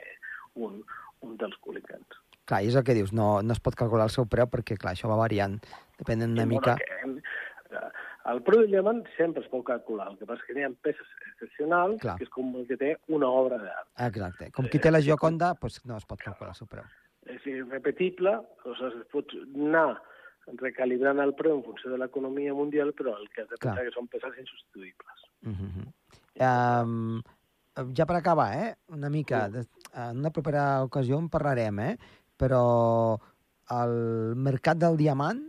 un, 0.60 0.82
un 1.24 1.36
dels 1.40 1.56
cúlingans. 1.64 2.20
Clar, 2.48 2.62
és 2.64 2.76
el 2.76 2.84
que 2.84 2.96
dius, 2.96 3.12
no, 3.16 3.38
no 3.44 3.56
es 3.56 3.60
pot 3.64 3.76
calcular 3.76 4.08
el 4.08 4.14
seu 4.14 4.28
preu 4.28 4.48
perquè, 4.52 4.76
clar, 4.80 4.94
això 4.96 5.10
va 5.10 5.20
variant, 5.20 5.58
depenent 6.00 6.36
una 6.36 6.48
mica... 6.48 6.78
Que, 6.80 7.18
el 8.28 8.42
preu 8.44 8.60
del 8.60 8.74
diamant 8.74 8.98
sempre 9.16 9.40
es 9.40 9.48
pot 9.48 9.62
calcular, 9.64 10.10
el 10.10 10.18
que 10.20 10.26
passa 10.28 10.44
és 10.44 10.48
que 10.48 10.60
hi 10.60 10.64
ha 10.66 10.68
peces 10.84 11.12
excepcionals, 11.30 11.96
Clar. 12.02 12.18
que 12.20 12.26
és 12.28 12.32
com 12.32 12.50
el 12.60 12.66
que 12.68 12.76
té 12.80 12.90
una 13.16 13.28
obra 13.32 13.56
d'art. 13.62 13.88
Exacte. 14.04 14.50
Com 14.56 14.68
qui 14.68 14.80
té 14.84 14.92
la 14.92 15.00
Gioconda, 15.04 15.54
doncs 15.60 15.80
no 15.88 15.96
es 15.96 16.08
pot 16.08 16.20
calcular 16.20 16.52
el 16.52 16.58
seu 16.60 16.68
preu 16.68 16.84
és 17.28 17.46
irrepetible, 17.50 18.34
aleshores 18.64 19.00
es 19.02 19.08
pot 19.12 19.34
anar 19.54 19.88
recalibrant 20.60 21.20
el 21.24 21.34
preu 21.38 21.58
en 21.58 21.64
funció 21.66 21.92
de 21.92 21.98
l'economia 22.00 22.54
mundial, 22.56 22.94
però 22.96 23.16
el 23.18 23.28
que 23.32 23.42
has 23.42 23.50
de 23.50 23.58
pensar 23.58 23.82
Clar. 23.82 23.88
que 23.88 23.96
són 23.96 24.08
peces 24.12 24.38
insubstituïbles. 24.44 25.27
Uh 25.46 25.54
-huh. 25.54 26.82
um, 26.82 27.22
ja 27.94 28.06
per 28.06 28.16
acabar, 28.16 28.52
eh? 28.54 28.76
una 28.88 29.08
mica, 29.08 29.48
de, 29.48 29.66
en 29.94 30.18
una 30.18 30.30
propera 30.30 30.82
ocasió 30.82 31.18
en 31.18 31.28
parlarem, 31.28 31.78
eh? 31.78 31.98
però 32.36 33.18
el 33.70 34.34
mercat 34.36 34.78
del 34.78 34.96
diamant, 34.96 35.40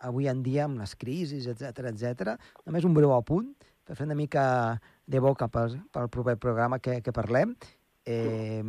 avui 0.00 0.28
en 0.28 0.42
dia, 0.42 0.64
amb 0.64 0.78
les 0.78 0.94
crisis, 0.96 1.46
etc 1.46 1.78
etc, 1.92 2.36
només 2.66 2.84
un 2.84 2.94
breu 2.94 3.12
apunt, 3.12 3.54
per 3.84 3.96
fer 3.96 4.06
una 4.06 4.14
mica 4.14 4.80
de 5.06 5.18
boca 5.18 5.48
pel, 5.48 5.80
pel 5.90 6.08
proper 6.08 6.36
programa 6.36 6.78
que, 6.78 7.00
que 7.00 7.12
parlem, 7.12 7.56
eh, 8.04 8.62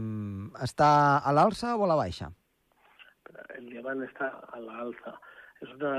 està 0.61 1.19
a 1.19 1.31
l'alça 1.33 1.75
o 1.75 1.83
a 1.83 1.87
la 1.87 1.95
baixa? 1.95 2.31
el 3.57 3.67
diamant 3.71 4.03
està 4.05 4.29
a 4.53 4.61
l'alça. 4.63 5.15
És 5.59 5.71
una... 5.75 5.93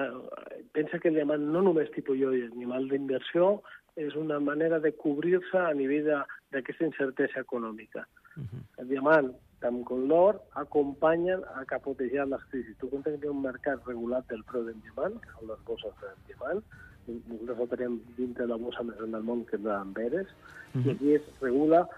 Pensa 0.76 1.00
que 1.00 1.10
el 1.10 1.18
diamant 1.18 1.44
no 1.54 1.62
només 1.66 1.92
tipus 1.94 2.18
jo 2.20 2.32
i 2.36 2.44
animal 2.46 2.88
d'inversió, 2.90 3.58
és 4.06 4.16
una 4.16 4.40
manera 4.40 4.80
de 4.80 4.92
cobrir-se 4.96 5.58
a 5.58 5.74
nivell 5.74 6.10
d'aquesta 6.52 6.88
incertesa 6.88 7.40
econòmica. 7.40 8.06
Uh 8.36 8.42
-huh. 8.42 8.62
El 8.80 8.88
diamant, 8.88 9.32
tant 9.60 9.82
com 9.84 10.08
l'or, 10.08 10.40
acompanyen 10.54 11.40
a 11.54 11.64
capotejar 11.64 12.26
les 12.28 12.44
crisis. 12.50 12.76
Tu 12.78 12.88
comptes 12.88 13.18
que 13.18 13.26
hi 13.26 13.28
ha 13.28 13.38
un 13.38 13.42
mercat 13.42 13.78
regulat 13.86 14.28
del 14.28 14.44
preu 14.44 14.64
del 14.64 14.80
diamant, 14.80 15.20
que 15.20 15.30
són 15.32 15.48
les 15.48 15.60
bosses 15.64 15.94
del 16.00 16.18
diamant, 16.26 16.62
nosaltres 17.08 17.78
tenim 17.78 18.00
dintre 18.16 18.46
la 18.46 18.56
bossa 18.56 18.82
més 18.82 18.96
gran 18.96 19.12
del 19.16 19.22
món, 19.22 19.44
que 19.48 19.56
és 19.56 19.62
l'Amberes, 19.62 20.28
uh 20.28 20.80
-huh. 20.80 20.86
i 20.86 20.90
aquí 20.90 21.14
es 21.14 21.22
regula 21.40 21.88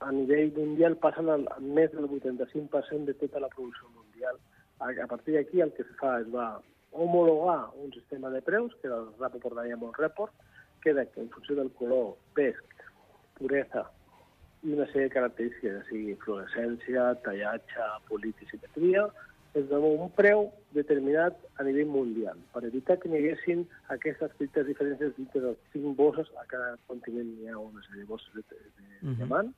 a 0.00 0.12
nivell 0.12 0.52
mundial 0.56 0.96
passen 0.96 1.28
al, 1.28 1.46
més 1.60 1.92
del 1.92 2.08
85% 2.08 3.04
de 3.04 3.14
tota 3.14 3.40
la 3.40 3.48
producció 3.48 3.88
mundial. 3.94 4.36
A, 4.78 4.90
a 5.04 5.06
partir 5.06 5.34
d'aquí 5.34 5.60
el 5.60 5.72
que 5.72 5.82
es 5.82 5.92
fa 6.00 6.20
és 6.20 6.28
va 6.34 6.60
homologar 6.92 7.70
un 7.82 7.92
sistema 7.92 8.30
de 8.30 8.42
preus, 8.42 8.74
que 8.80 8.88
el 8.88 9.08
Rapoport 9.18 9.62
Diamond 9.62 9.96
Report, 9.96 10.32
que 10.86 11.06
que 11.10 11.20
en 11.20 11.30
funció 11.30 11.56
del 11.56 11.70
color, 11.72 12.14
pesc, 12.34 12.82
puresa 13.38 13.82
i 14.62 14.72
una 14.72 14.86
sèrie 14.86 15.08
de 15.08 15.14
característiques, 15.14 15.80
o 15.80 15.86
sigui 15.88 16.14
fluorescència, 16.22 17.06
tallatge, 17.24 17.86
polit 18.06 18.38
i 18.42 18.46
simetria, 18.50 19.02
es 19.58 19.66
dona 19.70 19.88
un 20.04 20.12
preu 20.14 20.46
determinat 20.76 21.38
a 21.58 21.66
nivell 21.66 21.90
mundial, 21.90 22.38
per 22.54 22.62
evitar 22.68 22.98
que 23.02 23.10
hi 23.10 23.18
haguessin 23.18 23.64
aquestes 23.94 24.34
petites 24.38 24.68
diferències 24.70 25.14
dintre 25.16 25.42
dels 25.42 25.66
cinc 25.72 25.96
bosses, 25.98 26.30
a 26.38 26.46
cada 26.52 26.76
continent 26.92 27.34
hi 27.34 27.50
ha 27.50 27.58
una 27.58 27.82
sèrie 27.88 28.04
de 28.04 28.10
bosses 28.12 28.38
de, 28.38 28.44
de, 28.52 28.62
de 28.62 28.86
uh 28.86 29.10
-huh. 29.10 29.16
diamant, 29.22 29.52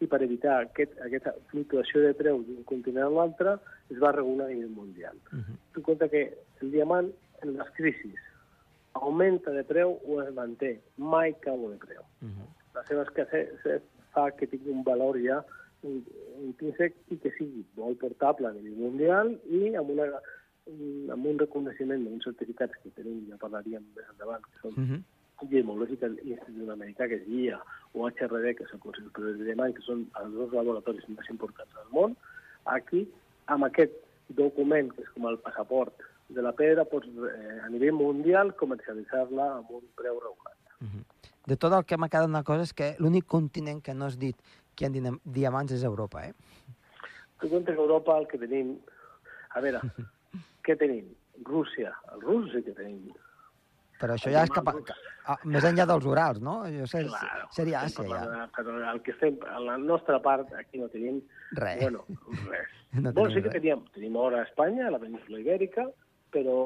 i 0.00 0.06
per 0.06 0.22
evitar 0.24 0.56
aquest, 0.64 0.96
aquesta 1.04 1.34
fluctuació 1.52 2.06
de 2.06 2.14
preus 2.14 2.46
d'un 2.46 2.64
continent 2.64 3.04
a 3.04 3.14
l'altre 3.18 3.58
es 3.90 3.98
va 4.00 4.16
regular 4.16 4.46
a 4.46 4.52
nivell 4.54 4.72
mundial. 4.80 5.16
Uh 5.32 5.44
-huh. 5.44 5.56
Tu 5.74 5.82
compte 5.82 6.08
que 6.08 6.24
el 6.62 6.70
diamant 6.70 7.12
en 7.42 7.56
les 7.58 7.70
crisis 7.76 8.29
augmenta 8.92 9.50
de 9.50 9.64
preu 9.64 9.98
o 10.06 10.20
es 10.22 10.34
manté, 10.34 10.80
mai 10.96 11.34
cau 11.44 11.70
de 11.70 11.76
preu. 11.76 12.02
Uh 12.22 12.28
-huh. 12.28 12.48
La 12.74 12.84
seva 12.88 13.02
escassez 13.02 13.82
fa 14.12 14.30
que 14.32 14.46
tingui 14.46 14.70
un 14.70 14.84
valor 14.84 15.16
ja 15.18 15.44
intrínsec 15.82 16.94
i 17.08 17.16
que 17.16 17.30
sigui 17.38 17.64
molt 17.76 17.98
portable 17.98 18.48
a 18.48 18.52
nivell 18.52 18.76
mundial 18.76 19.38
i 19.48 19.74
amb, 19.76 19.90
una, 19.90 20.04
amb 21.14 21.26
un 21.26 21.38
reconeixement 21.38 22.04
d'uns 22.04 22.24
certificats 22.24 22.76
que 22.82 22.90
tenim, 22.90 23.26
ja 23.30 23.36
parlaríem 23.36 23.84
més 23.96 24.06
endavant, 24.12 24.42
que 24.42 24.58
són 24.62 24.72
uh 24.76 24.88
-huh 24.88 25.02
Gemològic 25.48 26.02
l'Institut 26.04 26.68
Americà, 26.68 27.08
que 27.08 27.16
és 27.16 27.26
GIA, 27.28 27.58
o 27.94 28.08
HRD, 28.08 28.54
que 28.56 28.66
és 28.66 28.74
el 28.74 28.82
Consell 28.84 29.08
Superior 29.08 29.72
que 29.76 29.86
són 29.86 30.04
els 30.20 30.34
dos 30.36 30.52
laboratoris 30.52 31.08
més 31.08 31.30
importants 31.32 31.72
del 31.74 31.88
món, 31.96 32.16
aquí, 32.76 33.06
amb 33.46 33.64
aquest 33.64 33.94
document, 34.36 34.92
que 34.94 35.02
és 35.06 35.12
com 35.14 35.28
el 35.30 35.38
passaport 35.46 36.04
de 36.34 36.42
la 36.42 36.52
pedra, 36.56 36.86
pots 36.88 37.08
eh, 37.08 37.60
a 37.64 37.68
nivell 37.72 37.96
mundial 37.98 38.54
comercialitzar-la 38.60 39.46
amb 39.58 39.70
un 39.80 39.86
preu 39.98 40.18
regulat. 40.20 40.58
Uh 40.80 40.86
-huh. 40.86 41.04
De 41.46 41.56
tot 41.56 41.72
el 41.72 41.84
que 41.84 41.96
m'ha 41.96 42.08
quedat 42.08 42.28
una 42.28 42.44
cosa 42.44 42.62
és 42.62 42.72
que 42.72 42.94
l'únic 42.98 43.26
continent 43.26 43.82
que 43.82 43.94
no 43.94 44.06
has 44.06 44.18
dit 44.18 44.36
que 44.74 44.86
hi 44.86 44.88
ha 44.88 45.18
diamants 45.24 45.72
és 45.72 45.82
Europa, 45.82 46.26
eh? 46.26 46.34
Tu 47.40 47.48
comptes 47.48 47.74
que 47.74 47.82
Europa 47.82 48.18
el 48.18 48.26
que 48.26 48.38
tenim... 48.38 48.78
A 49.50 49.60
veure, 49.60 49.80
què 50.64 50.76
tenim? 50.76 51.06
Rússia. 51.44 51.94
El 52.12 52.20
rus 52.20 52.52
sí 52.52 52.62
que 52.62 52.72
tenim 52.72 53.10
però 54.00 54.16
això 54.16 54.32
ja 54.32 54.46
és 54.46 54.52
cap 54.54 54.68
a, 54.70 54.74
a, 55.28 55.36
més 55.44 55.64
enllà 55.68 55.84
dels 55.90 56.06
Urals, 56.08 56.40
no? 56.44 56.60
Això 56.64 56.86
ser, 56.88 57.02
claro, 57.10 57.48
seria 57.52 57.82
Àsia, 57.84 58.06
ja. 58.08 58.46
Però 58.56 58.76
el 58.94 59.02
que 59.04 59.12
estem, 59.12 59.36
a 59.44 59.60
la 59.60 59.76
nostra 59.80 60.20
part, 60.24 60.52
aquí 60.56 60.80
no 60.80 60.88
tenim... 60.92 61.20
Res. 61.58 61.82
Bueno, 61.82 62.06
res. 62.48 62.78
no 63.04 63.12
bueno, 63.12 63.34
sí 63.34 63.42
que 63.44 63.52
teníem, 63.52 63.84
tenim 63.96 64.16
or 64.16 64.38
a 64.38 64.46
Espanya, 64.46 64.86
a 64.88 64.94
la 64.96 65.02
península 65.02 65.42
Ibèrica, 65.42 65.84
però 66.30 66.56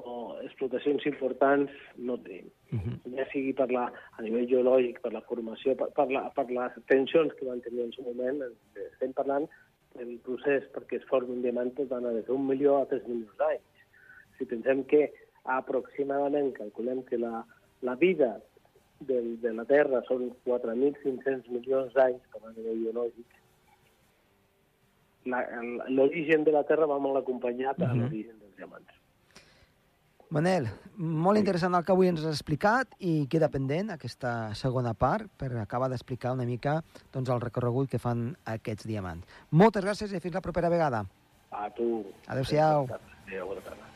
explotacions 0.45 1.07
importants 1.11 1.73
no 1.97 2.19
tenim. 2.19 2.51
Uh 2.73 2.79
-huh. 2.79 3.17
Ja 3.17 3.27
sigui 3.33 3.53
per 3.53 3.71
la, 3.73 3.85
a 4.17 4.23
nivell 4.23 4.49
geològic, 4.49 5.01
per 5.01 5.13
la 5.13 5.23
formació, 5.29 5.75
per, 5.75 5.89
per, 5.93 6.11
la, 6.11 6.31
per 6.37 6.51
les 6.51 6.73
tensions 6.87 7.33
que 7.35 7.47
van 7.47 7.61
tenir 7.61 7.85
en 7.85 7.93
su 7.93 8.03
moment, 8.03 8.43
estem 8.93 9.13
parlant 9.13 9.49
del 9.95 10.19
procés 10.27 10.65
perquè 10.75 10.99
es 10.99 11.07
formi 11.11 11.37
un 11.37 11.43
diamant 11.43 11.71
pot 11.75 11.93
anar 11.93 12.13
des 12.15 12.27
d'un 12.27 12.47
milió 12.47 12.79
a 12.79 12.87
tres 12.87 13.07
milions 13.07 13.37
d'anys. 13.39 13.85
Si 14.39 14.45
pensem 14.45 14.85
que 14.85 15.13
aproximadament 15.45 16.53
calculem 16.53 17.03
que 17.05 17.19
la, 17.19 17.45
la 17.83 17.95
vida 17.95 18.41
de, 19.01 19.37
de 19.45 19.53
la 19.53 19.65
Terra 19.69 20.03
són 20.09 20.31
4.500 20.49 21.49
milions 21.53 21.95
d'anys 21.95 22.23
per 22.33 22.43
a 22.43 22.53
nivell 22.57 22.83
biològic. 22.87 23.41
L'origen 25.97 26.45
de 26.45 26.53
la 26.53 26.65
Terra 26.69 26.89
va 26.91 26.99
molt 26.99 27.23
acompanyat 27.23 27.79
uh 27.79 27.85
-huh. 27.85 27.91
a 27.91 27.95
l'origen 27.95 28.39
dels 28.41 28.57
diamants. 28.57 29.04
Manel, 30.35 30.65
molt 30.99 31.39
interessant 31.39 31.77
el 31.79 31.85
que 31.87 31.93
avui 31.95 32.09
ens 32.11 32.25
has 32.25 32.33
explicat 32.33 32.97
i 33.07 33.13
queda 33.31 33.47
pendent 33.53 33.93
aquesta 33.95 34.33
segona 34.59 34.91
part 34.99 35.31
per 35.39 35.53
acabar 35.63 35.87
d'explicar 35.93 36.33
una 36.35 36.47
mica 36.49 36.81
doncs, 37.15 37.31
el 37.31 37.45
recorregut 37.45 37.93
que 37.93 38.03
fan 38.03 38.27
aquests 38.57 38.91
diamants. 38.91 39.31
Moltes 39.63 39.87
gràcies 39.87 40.11
i 40.11 40.25
fins 40.25 40.35
la 40.35 40.43
propera 40.43 40.73
vegada. 40.75 41.05
A 41.55 41.71
tu. 41.71 41.89
Adéu-siau. 42.27 42.91
Adéu, 42.91 43.47
bona 43.53 43.63
tarda. 43.63 43.94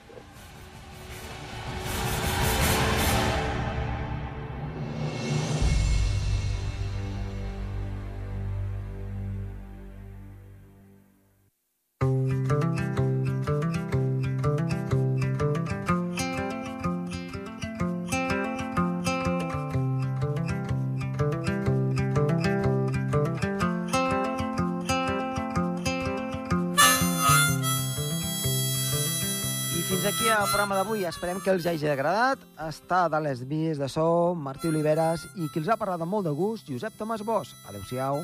El 30.42 30.50
programa 30.50 30.76
d'avui. 30.78 31.04
Esperem 31.08 31.40
que 31.42 31.50
els 31.50 31.66
hagi 31.66 31.88
agradat. 31.90 32.42
Està 32.68 33.06
de 33.10 33.20
les 33.24 33.42
vies 33.50 33.80
de 33.80 33.88
so 33.90 34.34
Martí 34.38 34.70
Oliveres 34.70 35.26
i 35.34 35.48
qui 35.50 35.62
els 35.62 35.70
ha 35.72 35.78
parlat 35.80 36.04
amb 36.04 36.14
molt 36.14 36.28
de 36.28 36.34
gust, 36.36 36.70
Josep 36.70 36.94
Tomàs 36.98 37.24
Bosch. 37.26 37.56
Adéu-siau. 37.70 38.22